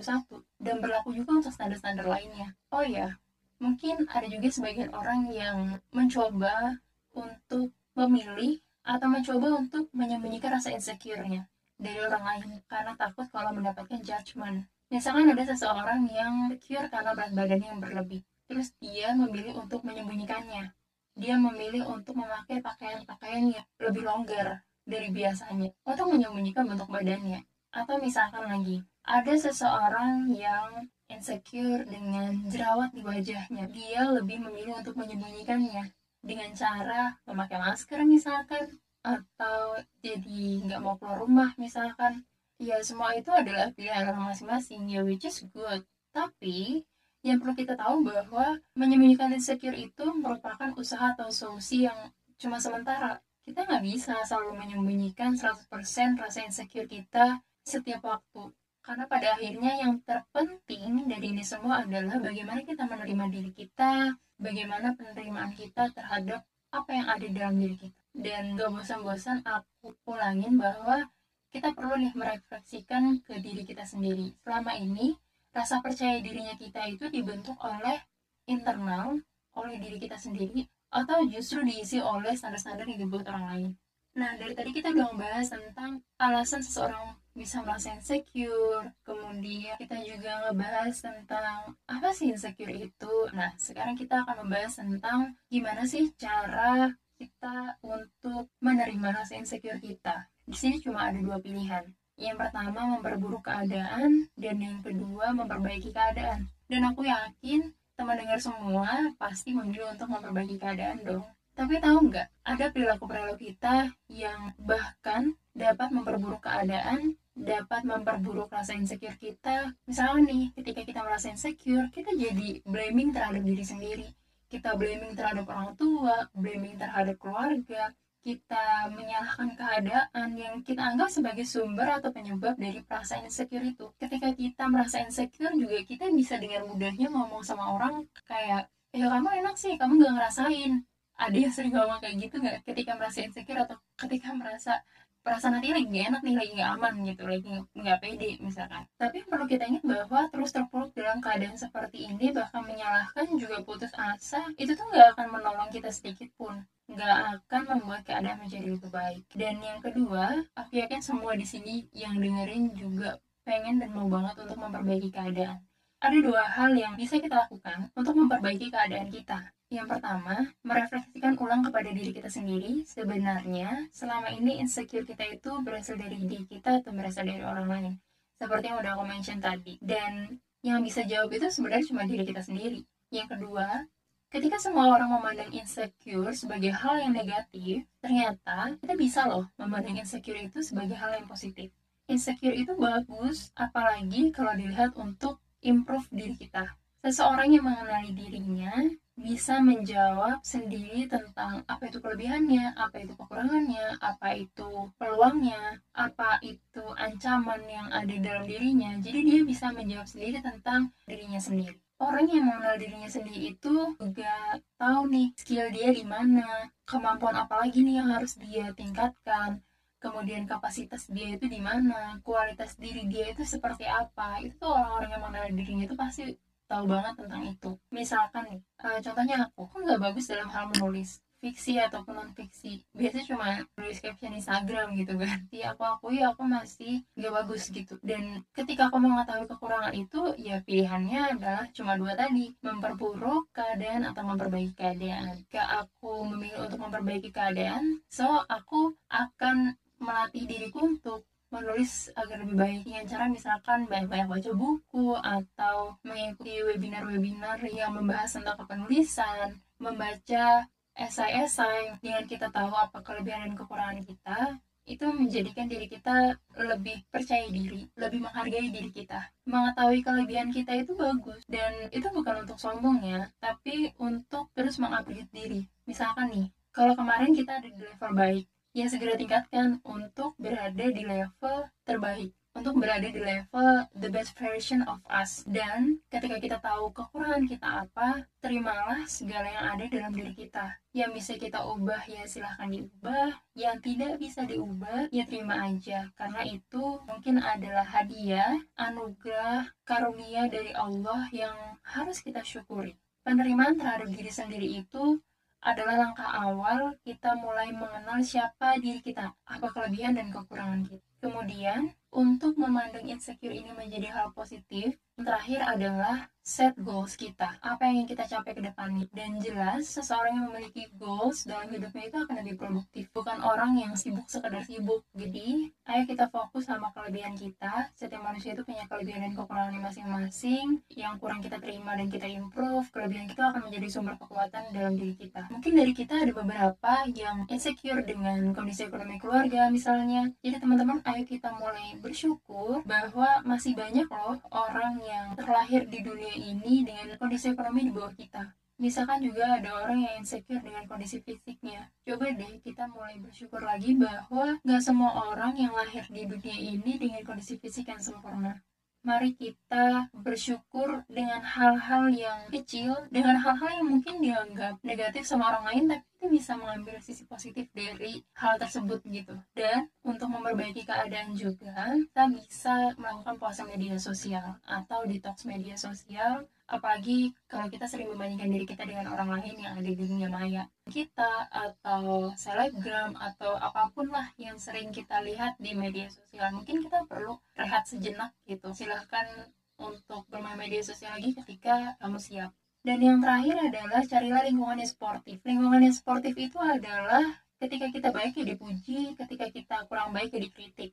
dan 0.57 0.75
berlaku 0.81 1.13
juga 1.13 1.37
untuk 1.37 1.53
standar-standar 1.53 2.09
lainnya. 2.09 2.57
Oh 2.73 2.81
ya, 2.81 3.21
mungkin 3.61 4.09
ada 4.09 4.25
juga 4.25 4.49
sebagian 4.49 4.89
orang 4.89 5.29
yang 5.29 5.57
mencoba 5.93 6.81
untuk 7.13 7.69
memilih 7.93 8.57
atau 8.81 9.07
mencoba 9.09 9.47
untuk 9.61 9.85
menyembunyikan 9.93 10.57
rasa 10.57 10.73
insecure-nya 10.73 11.45
dari 11.77 11.99
orang 12.01 12.23
lain 12.25 12.49
karena 12.65 12.97
takut 12.97 13.29
kalau 13.29 13.53
mendapatkan 13.53 14.01
judgment. 14.01 14.65
Misalkan 14.89 15.29
ada 15.29 15.43
seseorang 15.45 16.09
yang 16.09 16.49
insecure 16.49 16.89
karena 16.89 17.13
berat 17.13 17.33
badannya 17.37 17.67
yang 17.69 17.81
berlebih, 17.81 18.21
terus 18.49 18.73
dia 18.81 19.13
memilih 19.13 19.61
untuk 19.61 19.85
menyembunyikannya. 19.85 20.73
Dia 21.15 21.35
memilih 21.39 21.87
untuk 21.87 22.17
memakai 22.17 22.59
pakaian-pakaian 22.59 23.55
yang 23.55 23.67
lebih 23.79 24.03
longgar 24.03 24.65
dari 24.85 25.09
biasanya 25.09 25.73
untuk 25.83 26.13
menyembunyikan 26.13 26.69
bentuk 26.69 26.87
badannya. 26.87 27.41
Atau 27.73 27.99
misalkan 27.99 28.47
lagi, 28.47 28.79
ada 29.03 29.33
seseorang 29.35 30.31
yang 30.31 30.87
insecure 31.11 31.83
dengan 31.85 32.47
jerawat 32.47 32.93
di 32.95 33.01
wajahnya. 33.03 33.67
Dia 33.69 34.09
lebih 34.09 34.41
memilih 34.41 34.79
untuk 34.79 34.95
menyembunyikannya 34.95 35.91
dengan 36.23 36.49
cara 36.55 37.17
memakai 37.27 37.59
masker 37.61 38.01
misalkan, 38.07 38.79
atau 39.05 39.77
jadi 40.01 40.65
nggak 40.65 40.81
mau 40.81 40.97
keluar 40.97 41.21
rumah 41.21 41.49
misalkan. 41.61 42.25
Ya 42.57 42.79
semua 42.81 43.11
itu 43.13 43.29
adalah 43.29 43.75
pilihan 43.75 44.07
orang 44.09 44.31
masing-masing, 44.31 44.87
ya 44.87 45.03
which 45.03 45.27
is 45.27 45.43
good. 45.51 45.83
Tapi 46.15 46.87
yang 47.25 47.41
perlu 47.41 47.57
kita 47.57 47.73
tahu 47.73 48.05
bahwa 48.05 48.61
menyembunyikan 48.77 49.33
insecure 49.33 49.75
itu 49.75 50.05
merupakan 50.13 50.71
usaha 50.77 51.13
atau 51.17 51.33
solusi 51.33 51.89
yang 51.89 51.97
cuma 52.37 52.61
sementara 52.61 53.24
kita 53.45 53.63
nggak 53.63 53.83
bisa 53.85 54.13
selalu 54.25 54.57
menyembunyikan 54.57 55.37
100% 55.37 55.69
rasa 56.17 56.39
insecure 56.41 56.89
kita 56.89 57.39
setiap 57.61 58.01
waktu 58.03 58.49
karena 58.85 59.09
pada 59.09 59.33
akhirnya 59.33 59.81
yang 59.81 59.97
terpenting 60.05 61.09
dari 61.09 61.33
ini 61.33 61.41
semua 61.41 61.81
adalah 61.81 62.21
bagaimana 62.21 62.61
kita 62.61 62.85
menerima 62.85 63.25
diri 63.33 63.49
kita, 63.49 64.13
bagaimana 64.37 64.93
penerimaan 64.93 65.57
kita 65.57 65.89
terhadap 65.89 66.45
apa 66.69 66.89
yang 66.93 67.07
ada 67.09 67.25
dalam 67.33 67.57
diri 67.57 67.81
kita. 67.81 67.97
Dan 68.13 68.53
gak 68.53 68.69
bosan-bosan 68.69 69.41
aku 69.41 69.97
ulangin 70.05 70.61
bahwa 70.61 71.09
kita 71.49 71.73
perlu 71.73 71.97
nih 71.97 72.13
merefleksikan 72.13 73.25
ke 73.25 73.41
diri 73.41 73.65
kita 73.65 73.89
sendiri. 73.89 74.37
Selama 74.45 74.77
ini, 74.77 75.17
rasa 75.49 75.81
percaya 75.81 76.21
dirinya 76.21 76.53
kita 76.53 76.85
itu 76.85 77.09
dibentuk 77.09 77.57
oleh 77.65 77.97
internal, 78.45 79.17
oleh 79.57 79.81
diri 79.81 79.97
kita 79.97 80.21
sendiri, 80.21 80.69
atau 80.95 81.27
justru 81.27 81.59
diisi 81.67 81.99
oleh 81.99 82.31
standar-standar 82.31 82.87
yang 82.87 83.03
dibuat 83.03 83.27
orang 83.27 83.45
lain. 83.51 83.71
Nah, 84.15 84.31
dari 84.39 84.55
tadi 84.55 84.71
kita 84.71 84.95
udah 84.95 85.11
membahas 85.11 85.51
tentang 85.51 85.99
alasan 86.15 86.63
seseorang 86.63 87.19
bisa 87.35 87.59
merasa 87.59 87.91
insecure, 87.91 88.87
kemudian 89.03 89.75
kita 89.75 89.99
juga 89.99 90.47
ngebahas 90.47 90.95
tentang 90.95 91.75
apa 91.83 92.15
sih 92.15 92.31
insecure 92.31 92.71
itu. 92.71 93.15
Nah, 93.35 93.51
sekarang 93.59 93.99
kita 93.99 94.23
akan 94.23 94.47
membahas 94.47 94.79
tentang 94.79 95.35
gimana 95.51 95.83
sih 95.83 96.15
cara 96.15 96.95
kita 97.19 97.75
untuk 97.83 98.47
menerima 98.63 99.19
rasa 99.19 99.35
insecure 99.35 99.83
kita. 99.83 100.31
Di 100.47 100.55
sini 100.55 100.79
cuma 100.79 101.11
ada 101.11 101.19
dua 101.19 101.43
pilihan. 101.43 101.83
Yang 102.15 102.47
pertama 102.47 102.87
memperburuk 102.95 103.43
keadaan 103.43 104.31
dan 104.39 104.55
yang 104.63 104.79
kedua 104.79 105.35
memperbaiki 105.35 105.91
keadaan. 105.91 106.47
Dan 106.71 106.87
aku 106.87 107.03
yakin 107.03 107.75
teman 107.95 108.19
dengar 108.19 108.39
semua 108.43 109.15
pasti 109.15 109.55
memilih 109.55 109.91
untuk 109.95 110.11
memperbaiki 110.11 110.59
keadaan 110.59 110.99
dong. 111.03 111.25
Tapi 111.55 111.79
tahu 111.79 112.11
nggak, 112.11 112.27
ada 112.43 112.65
perilaku-perilaku 112.71 113.35
kita 113.39 113.75
yang 114.11 114.51
bahkan 114.59 115.39
dapat 115.55 115.87
memperburuk 115.95 116.43
keadaan 116.43 117.15
dapat 117.35 117.83
memperburuk 117.83 118.47
rasa 118.47 118.79
insecure 118.79 119.19
kita 119.19 119.75
misalnya 119.83 120.31
nih 120.31 120.43
ketika 120.55 120.87
kita 120.87 120.99
merasa 121.03 121.27
insecure 121.27 121.91
kita 121.91 122.15
jadi 122.15 122.63
blaming 122.63 123.11
terhadap 123.11 123.43
diri 123.43 123.65
sendiri 123.67 124.07
kita 124.47 124.71
blaming 124.79 125.19
terhadap 125.19 125.43
orang 125.51 125.75
tua 125.75 126.31
blaming 126.31 126.79
terhadap 126.79 127.19
keluarga 127.19 127.91
kita 128.25 128.89
menyalahkan 128.89 129.53
keadaan 129.53 130.29
yang 130.33 130.57
kita 130.65 130.81
anggap 130.81 131.13
sebagai 131.13 131.45
sumber 131.45 131.85
atau 132.01 132.09
penyebab 132.09 132.57
dari 132.57 132.81
perasaan 132.81 133.29
insecure 133.29 133.61
itu. 133.61 133.93
Ketika 134.01 134.33
kita 134.33 134.65
merasa 134.65 134.97
insecure 135.05 135.53
juga 135.53 135.77
kita 135.85 136.09
bisa 136.09 136.41
dengan 136.41 136.65
mudahnya 136.65 137.13
ngomong 137.13 137.45
sama 137.45 137.69
orang 137.77 138.09
kayak, 138.25 138.65
ya 138.89 139.05
kamu 139.13 139.29
enak 139.45 139.55
sih, 139.61 139.77
kamu 139.77 140.01
gak 140.01 140.13
ngerasain. 140.17 140.81
Ada 141.15 141.37
yang 141.37 141.53
sering 141.53 141.73
ngomong 141.77 142.01
kayak 142.01 142.15
gitu 142.17 142.35
gak 142.41 142.65
ketika 142.65 142.91
merasa 142.97 143.21
insecure 143.21 143.61
atau 143.61 143.77
ketika 143.93 144.33
merasa 144.33 144.81
perasaan 145.25 145.57
hati 145.57 145.73
lagi 145.73 145.89
gak 145.89 146.07
enak 146.13 146.21
nih 146.21 146.35
lagi 146.37 146.51
gak 146.53 146.71
aman 146.77 146.93
gitu 147.01 147.23
lagi 147.25 147.49
nggak 147.73 147.97
pede 147.97 148.29
misalkan. 148.45 148.85
Tapi 149.01 149.17
perlu 149.25 149.45
kita 149.49 149.65
ingat 149.65 149.81
bahwa 149.81 150.21
terus 150.29 150.53
terpuruk 150.53 150.93
dalam 150.93 151.17
keadaan 151.17 151.57
seperti 151.57 152.05
ini 152.05 152.29
bahkan 152.29 152.61
menyalahkan 152.61 153.25
juga 153.33 153.65
putus 153.65 153.89
asa 153.97 154.45
itu 154.61 154.77
tuh 154.77 154.85
nggak 154.85 155.17
akan 155.17 155.27
menolong 155.33 155.69
kita 155.73 155.89
sedikit 155.89 156.29
pun. 156.37 156.61
Nggak 156.85 157.41
akan 157.41 157.61
membuat 157.73 158.05
keadaan 158.05 158.37
menjadi 158.45 158.77
lebih 158.77 158.93
baik. 158.93 159.25
Dan 159.33 159.57
yang 159.65 159.81
kedua 159.81 160.45
aku 160.53 160.77
yakin 160.77 161.01
semua 161.01 161.33
di 161.33 161.49
sini 161.49 161.89
yang 161.89 162.21
dengerin 162.21 162.77
juga 162.77 163.17
pengen 163.41 163.81
dan 163.81 163.89
mau 163.97 164.05
banget 164.05 164.45
untuk 164.45 164.61
memperbaiki 164.61 165.09
keadaan 165.09 165.65
ada 166.05 166.17
dua 166.21 166.43
hal 166.45 166.71
yang 166.77 166.93
bisa 166.93 167.17
kita 167.17 167.35
lakukan 167.49 167.89
untuk 167.97 168.13
memperbaiki 168.13 168.69
keadaan 168.69 169.09
kita 169.09 169.55
yang 169.73 169.89
pertama, 169.89 170.45
merefleksikan 170.61 171.33
ulang 171.41 171.65
kepada 171.65 171.89
diri 171.89 172.13
kita 172.13 172.29
sendiri. 172.29 172.85
Sebenarnya, 172.85 173.89
selama 173.89 174.29
ini 174.29 174.61
insecure 174.61 175.01
kita 175.03 175.25
itu 175.25 175.51
berasal 175.65 175.97
dari 175.97 176.21
diri 176.21 176.45
kita 176.45 176.85
atau 176.85 176.93
berasal 176.93 177.25
dari 177.25 177.41
orang 177.41 177.67
lain. 177.67 177.93
Seperti 178.37 178.69
yang 178.69 178.77
udah 178.77 178.93
aku 178.93 179.05
mention 179.09 179.41
tadi. 179.41 179.81
Dan 179.81 180.37
yang 180.61 180.85
bisa 180.85 181.01
jawab 181.09 181.33
itu 181.33 181.49
sebenarnya 181.49 181.85
cuma 181.89 182.05
diri 182.05 182.23
kita 182.29 182.45
sendiri. 182.45 182.85
Yang 183.09 183.37
kedua, 183.37 183.89
ketika 184.29 184.61
semua 184.61 184.95
orang 184.95 185.09
memandang 185.09 185.49
insecure 185.49 186.29
sebagai 186.37 186.69
hal 186.69 187.01
yang 187.01 187.17
negatif, 187.17 187.89
ternyata 188.05 188.77
kita 188.77 188.93
bisa 188.93 189.25
loh 189.25 189.49
memandang 189.57 189.97
insecure 189.97 190.37
itu 190.37 190.61
sebagai 190.61 190.93
hal 190.93 191.17
yang 191.17 191.25
positif. 191.25 191.73
Insecure 192.05 192.53
itu 192.53 192.77
bagus, 192.77 193.49
apalagi 193.57 194.29
kalau 194.29 194.53
dilihat 194.53 194.93
untuk 194.93 195.41
improve 195.61 196.07
diri 196.11 196.35
kita. 196.35 196.75
Seseorang 197.05 197.53
yang 197.53 197.69
mengenali 197.69 198.17
dirinya 198.17 198.73
bisa 199.15 199.61
menjawab 199.61 200.41
sendiri 200.41 201.07
tentang 201.07 201.63
apa 201.69 201.87
itu 201.87 202.01
kelebihannya, 202.01 202.73
apa 202.75 202.99
itu 202.99 203.13
kekurangannya, 203.13 203.95
apa 204.01 204.33
itu 204.35 204.91
peluangnya, 204.99 205.79
apa 205.93 206.41
itu 206.41 206.83
ancaman 206.97 207.61
yang 207.69 207.87
ada 207.93 208.15
dalam 208.19 208.43
dirinya. 208.49 208.97
Jadi 208.99 209.19
dia 209.21 209.39
bisa 209.45 209.71
menjawab 209.71 210.09
sendiri 210.09 210.41
tentang 210.41 210.91
dirinya 211.05 211.37
sendiri. 211.37 211.77
Orang 211.95 212.27
yang 212.27 212.49
mengenal 212.49 212.75
dirinya 212.75 213.07
sendiri 213.07 213.55
itu 213.55 213.95
juga 213.95 214.59
tahu 214.75 215.07
nih 215.07 215.31
skill 215.39 215.71
dia 215.71 215.95
di 215.95 216.03
mana, 216.03 216.67
kemampuan 216.83 217.39
apa 217.39 217.63
lagi 217.63 217.87
nih 217.87 218.03
yang 218.03 218.11
harus 218.11 218.35
dia 218.35 218.75
tingkatkan, 218.75 219.63
kemudian 220.05 220.45
kapasitas 220.45 221.09
dia 221.09 221.33
itu 221.33 221.49
di 221.49 221.57
mana, 221.57 222.21
kualitas 222.21 222.77
diri 222.77 223.09
dia 223.09 223.33
itu 223.33 223.41
seperti 223.41 223.89
apa. 223.89 224.37
Itu 224.45 224.61
tuh 224.61 224.71
orang-orang 224.77 225.09
yang 225.17 225.23
mengenal 225.25 225.45
dirinya 225.57 225.85
itu 225.89 225.97
pasti 225.97 226.23
tahu 226.69 226.85
banget 226.85 227.13
tentang 227.17 227.41
itu. 227.49 227.71
Misalkan 227.89 228.43
nih 228.49 228.59
uh, 228.85 228.99
contohnya 229.01 229.35
aku 229.49 229.65
kan 229.69 229.81
nggak 229.85 230.01
bagus 230.01 230.25
dalam 230.29 230.49
hal 230.53 230.69
menulis 230.73 231.21
fiksi 231.45 231.77
ataupun 231.77 232.17
non 232.17 232.31
fiksi 232.33 232.81
biasanya 232.89 233.25
cuma 233.29 233.47
nulis 233.77 234.01
caption 234.01 234.33
Instagram 234.33 234.97
gitu 234.97 235.13
kan. 235.13 235.45
Ya 235.53 235.77
aku 235.77 235.85
akui 235.85 236.17
aku 236.25 236.41
masih 236.41 237.05
nggak 237.13 237.33
bagus 237.37 237.69
gitu. 237.69 238.01
Dan 238.01 238.41
ketika 238.57 238.89
aku 238.89 238.97
mengetahui 238.97 239.45
kekurangan 239.45 239.93
itu 239.93 240.33
ya 240.41 240.65
pilihannya 240.65 241.37
adalah 241.37 241.69
cuma 241.69 241.93
dua 242.01 242.17
tadi 242.17 242.57
memperburuk 242.65 243.53
keadaan 243.53 244.09
atau 244.09 244.25
memperbaiki 244.25 244.73
keadaan. 244.73 245.37
Jika 245.45 245.85
aku 245.85 246.25
memilih 246.33 246.65
untuk 246.65 246.81
memperbaiki 246.81 247.29
keadaan 247.29 248.01
so 248.09 248.25
aku 248.49 248.97
akan 249.13 249.77
melatih 250.05 250.45
diriku 250.45 250.85
untuk 250.85 251.25
menulis 251.49 252.11
agar 252.17 252.41
lebih 252.41 252.57
baik 252.57 252.79
dengan 252.83 253.05
cara 253.07 253.25
misalkan 253.31 253.79
banyak-banyak 253.87 254.27
baca 254.27 254.51
buku 254.53 255.07
atau 255.17 255.95
mengikuti 256.03 256.61
webinar-webinar 256.61 257.57
yang 257.71 257.95
membahas 257.95 258.35
tentang 258.35 258.57
kepenulisan, 258.59 259.57
membaca 259.79 260.67
esai-esai 260.95 261.99
dengan 261.99 262.23
kita 262.27 262.47
tahu 262.51 262.71
apa 262.71 263.03
kelebihan 263.03 263.51
dan 263.51 263.53
kekurangan 263.55 263.99
kita, 264.03 264.39
itu 264.85 265.05
menjadikan 265.09 265.65
diri 265.65 265.89
kita 265.89 266.37
lebih 266.61 267.01
percaya 267.09 267.49
diri, 267.49 267.89
lebih 267.97 268.21
menghargai 268.21 268.69
diri 268.69 268.93
kita. 268.93 269.33
Mengetahui 269.49 270.05
kelebihan 270.05 270.53
kita 270.53 270.77
itu 270.77 270.93
bagus 270.93 271.41
dan 271.49 271.89
itu 271.89 272.05
bukan 272.13 272.45
untuk 272.45 272.61
sombong 272.61 273.01
ya, 273.01 273.33
tapi 273.41 273.91
untuk 273.97 274.53
terus 274.53 274.77
mengupgrade 274.77 275.29
diri. 275.33 275.65
Misalkan 275.89 276.29
nih, 276.29 276.47
kalau 276.69 276.93
kemarin 276.93 277.33
kita 277.33 277.57
ada 277.57 277.69
di 277.71 277.81
level 277.81 278.11
baik, 278.13 278.45
yang 278.75 278.91
segera 278.91 279.15
tingkatkan 279.15 279.79
untuk 279.87 280.35
berada 280.35 280.85
di 280.91 281.01
level 281.07 281.71
terbaik 281.87 282.35
untuk 282.55 282.79
berada 282.79 283.03
di 283.03 283.19
level 283.19 283.83
the 283.99 284.07
best 284.07 284.31
version 284.39 284.79
of 284.87 285.03
us. 285.11 285.43
Dan 285.43 285.99
ketika 286.07 286.39
kita 286.39 286.57
tahu 286.63 286.89
kekurangan 286.95 287.43
kita 287.51 287.67
apa 287.83 288.23
terimalah 288.39 289.03
segala 289.11 289.51
yang 289.51 289.65
ada 289.75 289.85
dalam 289.91 290.15
diri 290.15 290.31
kita. 290.31 290.79
Yang 290.95 291.11
bisa 291.19 291.31
kita 291.35 291.59
ubah 291.67 292.07
ya 292.07 292.23
silahkan 292.23 292.71
diubah. 292.71 293.35
Yang 293.59 293.75
tidak 293.83 294.13
bisa 294.23 294.47
diubah 294.47 295.11
ya 295.11 295.27
terima 295.27 295.67
aja. 295.67 296.07
Karena 296.15 296.47
itu 296.47 297.03
mungkin 297.03 297.43
adalah 297.43 297.83
hadiah 297.83 298.55
anugerah 298.79 299.75
karunia 299.83 300.47
dari 300.47 300.71
Allah 300.71 301.27
yang 301.35 301.75
harus 301.83 302.23
kita 302.23 302.39
syukuri. 302.41 302.95
Penerimaan 303.27 303.75
terhadap 303.75 304.07
diri 304.07 304.31
sendiri 304.31 304.69
itu 304.79 305.19
adalah 305.65 305.97
langkah 305.97 306.29
awal 306.29 306.93
kita 307.01 307.33
mulai 307.41 307.73
mengenal 307.73 308.21
siapa 308.21 308.77
diri 308.77 309.01
kita, 309.01 309.33
apa 309.33 309.67
kelebihan 309.73 310.13
dan 310.13 310.29
kekurangan 310.29 310.85
kita. 310.85 311.05
Kemudian, 311.25 311.89
untuk 312.13 312.53
memandang 312.61 313.09
insecure 313.09 313.49
ini 313.49 313.73
menjadi 313.73 314.13
hal 314.13 314.29
positif, 314.37 314.93
terakhir 315.17 315.65
adalah 315.65 316.29
set 316.45 316.77
goals 316.77 317.17
kita. 317.17 317.57
Apa 317.57 317.89
yang 317.89 318.05
ingin 318.05 318.13
kita 318.13 318.29
capai 318.29 318.53
ke 318.53 318.61
depannya. 318.61 319.09
Dan 319.09 319.41
jelas, 319.41 319.89
seseorang 319.89 320.37
yang 320.37 320.45
memiliki 320.53 320.85
goals 320.93 321.41
dalam 321.49 321.73
hidupnya 321.73 322.05
itu 322.05 322.17
akan 322.21 322.35
lebih 322.45 322.55
produktif. 322.61 323.09
Bukan 323.17 323.41
orang 323.41 323.81
yang 323.81 323.97
sibuk 323.97 324.29
sekedar 324.29 324.61
sibuk. 324.61 325.01
Jadi, 325.17 325.73
ayo 325.89 326.05
kita 326.05 326.29
fokus 326.29 326.69
sama 326.69 326.93
kelebihan 326.93 327.33
kita. 327.33 327.89
Setiap 327.97 328.21
manusia 328.21 328.53
itu 328.53 328.61
punya 328.61 328.85
kelebihan 328.85 329.25
dan 329.25 329.33
kekurangan 329.33 329.81
masing-masing. 329.81 330.85
Yang 330.93 331.13
kurang 331.17 331.41
kita 331.41 331.57
terima 331.57 331.97
dan 331.97 332.13
kita 332.13 332.29
improve. 332.29 332.85
Kelebihan 332.93 333.25
kita 333.25 333.49
akan 333.49 333.61
menjadi 333.65 333.87
sumber 333.89 334.13
kekuatan 334.21 334.69
dalam 334.69 334.93
diri 334.93 335.17
kita. 335.17 335.49
Mungkin 335.49 335.73
dari 335.73 335.97
kita 335.97 336.29
ada 336.29 336.29
beberapa 336.29 336.93
yang 337.09 337.49
insecure 337.49 338.05
dengan 338.05 338.53
kondisi 338.53 338.85
ekonomi 338.85 339.17
keluarga 339.17 339.73
misalnya. 339.73 340.29
Jadi 340.45 340.61
teman-teman, 340.61 341.01
ayo 341.09 341.25
kita 341.25 341.57
mulai 341.57 341.97
bersyukur 341.97 342.85
bahwa 342.85 343.41
masih 343.41 343.73
banyak 343.73 344.05
loh 344.05 344.37
orang 344.53 345.01
yang 345.01 345.33
terlahir 345.33 345.89
di 345.89 346.05
dunia 346.05 346.34
ini 346.35 346.83
dengan 346.83 347.15
kondisi 347.15 347.55
ekonomi 347.55 347.87
di 347.87 347.91
bawah 347.95 348.13
kita. 348.13 348.43
Misalkan 348.75 349.23
juga 349.23 349.55
ada 349.55 349.71
orang 349.79 350.03
yang 350.03 350.19
insecure 350.19 350.59
dengan 350.59 350.83
kondisi 350.83 351.23
fisiknya. 351.23 351.87
Coba 352.03 352.27
deh 352.35 352.59
kita 352.59 352.91
mulai 352.91 353.15
bersyukur 353.23 353.63
lagi 353.63 353.95
bahwa 353.95 354.59
gak 354.59 354.81
semua 354.83 355.31
orang 355.31 355.55
yang 355.55 355.71
lahir 355.71 356.03
di 356.11 356.27
dunia 356.27 356.57
ini 356.59 356.99
dengan 356.99 357.23
kondisi 357.23 357.55
fisik 357.55 357.87
yang 357.87 358.03
sempurna. 358.03 358.59
Mari 359.05 359.37
kita 359.37 360.09
bersyukur 360.17 361.05
dengan 361.05 361.37
hal-hal 361.45 362.09
yang 362.09 362.49
kecil, 362.49 363.05
dengan 363.13 363.37
hal-hal 363.37 363.69
yang 363.77 363.87
mungkin 363.93 364.17
dianggap 364.17 364.81
negatif 364.81 365.29
sama 365.29 365.53
orang 365.53 365.65
lain, 365.69 365.83
tapi 365.93 366.05
kita 366.17 366.27
bisa 366.33 366.51
mengambil 366.57 366.97
sisi 366.97 367.21
positif 367.29 367.69
dari 367.69 368.25
hal 368.33 368.57
tersebut 368.57 369.05
gitu. 369.05 369.37
Dan 369.53 369.93
untuk 370.01 370.33
memperbaiki 370.33 370.89
keadaan 370.89 371.37
juga, 371.37 371.93
kita 371.93 372.25
bisa 372.33 372.97
melakukan 372.97 373.37
puasa 373.37 373.61
media 373.69 373.93
sosial 374.01 374.57
atau 374.65 375.05
detox 375.05 375.45
media 375.45 375.77
sosial 375.77 376.49
apalagi 376.65 377.33
kalau 377.45 377.69
kita 377.69 377.85
sering 377.85 378.09
membandingkan 378.09 378.49
diri 378.49 378.65
kita 378.65 378.83
dengan 378.85 379.13
orang 379.13 379.39
lain 379.39 379.55
yang 379.61 379.73
ada 379.77 379.85
di 379.85 379.95
dunia 379.97 380.27
maya. 380.29 380.63
Kita 380.89 381.49
atau 381.49 382.33
selebgram 382.33 383.13
atau 383.17 383.57
apa 383.57 383.89
pun 383.93 384.09
lah 384.09 384.29
yang 384.41 384.57
sering 384.57 384.89
kita 384.89 385.21
lihat 385.21 385.57
di 385.61 385.77
media 385.77 386.09
sosial. 386.09 386.53
Mungkin 386.53 386.85
kita 386.85 387.05
perlu 387.05 387.37
rehat 387.57 387.85
sejenak 387.85 388.33
gitu. 388.49 388.73
Silahkan 388.73 389.49
untuk 389.77 390.25
bermain 390.31 390.57
media 390.57 390.81
sosial 390.81 391.17
lagi 391.17 391.35
ketika 391.37 391.99
kamu 392.01 392.17
siap. 392.17 392.51
Dan 392.85 393.01
yang 393.01 393.17
terakhir 393.17 393.57
adalah 393.73 394.01
carilah 394.05 394.41
lingkungan 394.45 394.77
yang 394.77 394.91
sportif. 394.91 395.41
Lingkungan 395.41 395.81
yang 395.89 395.95
sportif 395.97 396.37
itu 396.37 396.57
adalah 396.61 397.25
ketika 397.55 397.87
kita 397.89 398.09
baik 398.11 398.35
ya 398.35 398.45
dipuji 398.51 399.15
ketika 399.15 399.47
kita 399.47 399.75
kurang 399.87 400.11
baik 400.11 400.35
ya 400.35 400.43
dikritik 400.43 400.91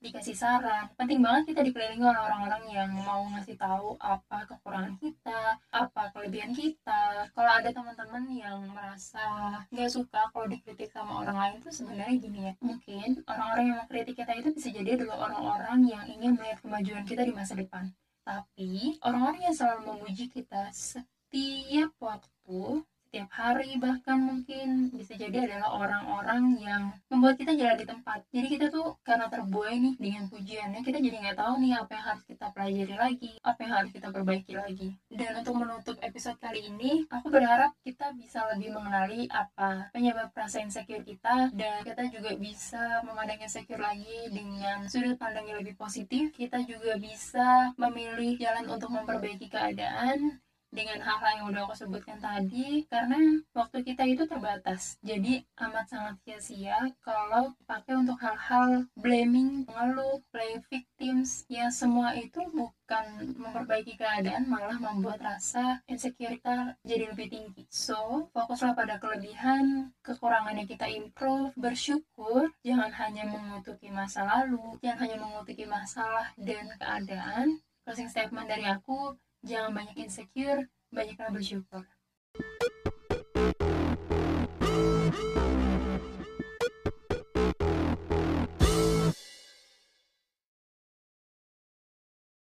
dikasih 0.00 0.32
saran. 0.32 0.88
Penting 0.96 1.20
banget 1.20 1.52
kita 1.52 1.60
dikelilingi 1.60 2.04
oleh 2.04 2.20
orang-orang 2.20 2.64
yang 2.72 2.90
mau 3.04 3.20
ngasih 3.36 3.56
tahu 3.60 4.00
apa 4.00 4.48
kekurangan 4.48 4.96
kita 4.96 5.60
apa 5.70 6.02
kelebihan 6.16 6.56
kita. 6.56 7.28
Kalau 7.36 7.52
ada 7.52 7.68
teman-teman 7.68 8.24
yang 8.32 8.58
merasa 8.72 9.20
nggak 9.68 9.92
suka 9.92 10.32
kalau 10.32 10.48
dikritik 10.48 10.88
sama 10.90 11.20
orang 11.20 11.36
lain 11.36 11.56
tuh 11.60 11.72
sebenarnya 11.72 12.16
gini 12.16 12.40
ya. 12.48 12.52
Mungkin 12.64 13.22
orang-orang 13.28 13.64
yang 13.68 13.78
mengkritik 13.84 14.16
kita 14.16 14.32
itu 14.40 14.48
bisa 14.56 14.68
jadi 14.72 14.90
adalah 14.96 15.30
orang-orang 15.30 15.78
yang 15.84 16.04
ingin 16.08 16.32
melihat 16.40 16.58
kemajuan 16.64 17.04
kita 17.04 17.22
di 17.28 17.32
masa 17.36 17.52
depan. 17.54 17.92
Tapi 18.24 18.96
orang-orang 19.04 19.52
yang 19.52 19.54
selalu 19.54 19.80
memuji 19.94 20.32
kita 20.32 20.72
setiap 20.72 21.92
waktu 22.00 22.84
setiap 23.10 23.26
hari 23.34 23.74
bahkan 23.82 24.22
mungkin 24.22 24.94
bisa 24.94 25.18
jadi 25.18 25.42
adalah 25.42 25.74
orang-orang 25.82 26.62
yang 26.62 26.94
membuat 27.10 27.42
kita 27.42 27.58
jalan 27.58 27.74
di 27.74 27.82
tempat. 27.82 28.22
Jadi 28.30 28.46
kita 28.46 28.70
tuh 28.70 29.02
karena 29.02 29.26
terbuai 29.26 29.82
nih 29.82 29.94
dengan 29.98 30.30
pujiannya 30.30 30.78
kita 30.86 31.02
jadi 31.02 31.18
nggak 31.18 31.38
tahu 31.42 31.58
nih 31.58 31.74
apa 31.74 31.90
yang 31.90 32.06
harus 32.06 32.22
kita 32.30 32.46
pelajari 32.54 32.94
lagi 32.94 33.32
apa 33.42 33.58
yang 33.66 33.72
harus 33.82 33.90
kita 33.90 34.14
perbaiki 34.14 34.54
lagi. 34.54 34.94
Dan 35.10 35.42
untuk 35.42 35.58
menutup 35.58 35.98
episode 36.06 36.38
kali 36.38 36.70
ini 36.70 37.02
aku 37.10 37.34
berharap 37.34 37.74
kita 37.82 38.14
bisa 38.14 38.46
lebih 38.54 38.78
mengenali 38.78 39.26
apa 39.26 39.90
penyebab 39.90 40.30
rasa 40.30 40.62
insecure 40.62 41.02
kita 41.02 41.50
dan 41.50 41.82
kita 41.82 42.06
juga 42.14 42.38
bisa 42.38 43.02
memandang 43.02 43.42
insecure 43.42 43.82
lagi 43.82 44.30
dengan 44.30 44.86
sudut 44.86 45.18
pandang 45.18 45.50
yang 45.50 45.58
lebih 45.58 45.74
positif. 45.74 46.30
Kita 46.30 46.62
juga 46.62 46.94
bisa 46.94 47.74
memilih 47.74 48.38
jalan 48.38 48.70
untuk 48.70 48.94
memperbaiki 48.94 49.50
keadaan 49.50 50.38
dengan 50.70 51.02
hal-hal 51.02 51.42
yang 51.42 51.46
udah 51.50 51.62
aku 51.66 51.74
sebutkan 51.74 52.22
tadi 52.22 52.86
karena 52.86 53.42
waktu 53.54 53.82
kita 53.82 54.06
itu 54.06 54.22
terbatas. 54.24 54.96
Jadi 55.02 55.42
amat 55.58 55.86
sangat 55.90 56.14
sia-sia 56.22 56.94
kalau 57.02 57.54
pakai 57.66 57.98
untuk 57.98 58.18
hal-hal 58.22 58.86
blaming, 58.94 59.66
mengeluh, 59.66 60.22
play 60.30 60.62
victims. 60.70 61.44
Ya 61.50 61.74
semua 61.74 62.14
itu 62.14 62.38
bukan 62.54 63.34
memperbaiki 63.34 63.98
keadaan 63.98 64.46
malah 64.46 64.78
membuat 64.78 65.18
rasa 65.18 65.82
insecure 65.90 66.38
kita 66.38 66.78
jadi 66.86 67.10
lebih 67.10 67.28
tinggi. 67.30 67.66
So 67.66 68.30
fokuslah 68.30 68.78
pada 68.78 69.02
kelebihan 69.02 69.90
kekurangan 70.06 70.54
yang 70.54 70.70
kita 70.70 70.86
improve 70.86 71.50
bersyukur. 71.58 72.54
Jangan 72.62 72.94
hanya 72.94 73.26
mengutuki 73.26 73.90
masa 73.90 74.22
lalu 74.22 74.78
jangan 74.78 74.98
hanya 75.02 75.16
mengutuki 75.18 75.66
masalah 75.66 76.30
dan 76.38 76.70
keadaan. 76.78 77.58
Closing 77.82 78.12
statement 78.12 78.46
dari 78.46 78.68
aku 78.68 79.18
jangan 79.44 79.70
banyak 79.76 79.96
insecure, 80.08 80.66
banyaklah 80.92 81.30
bersyukur. 81.32 81.84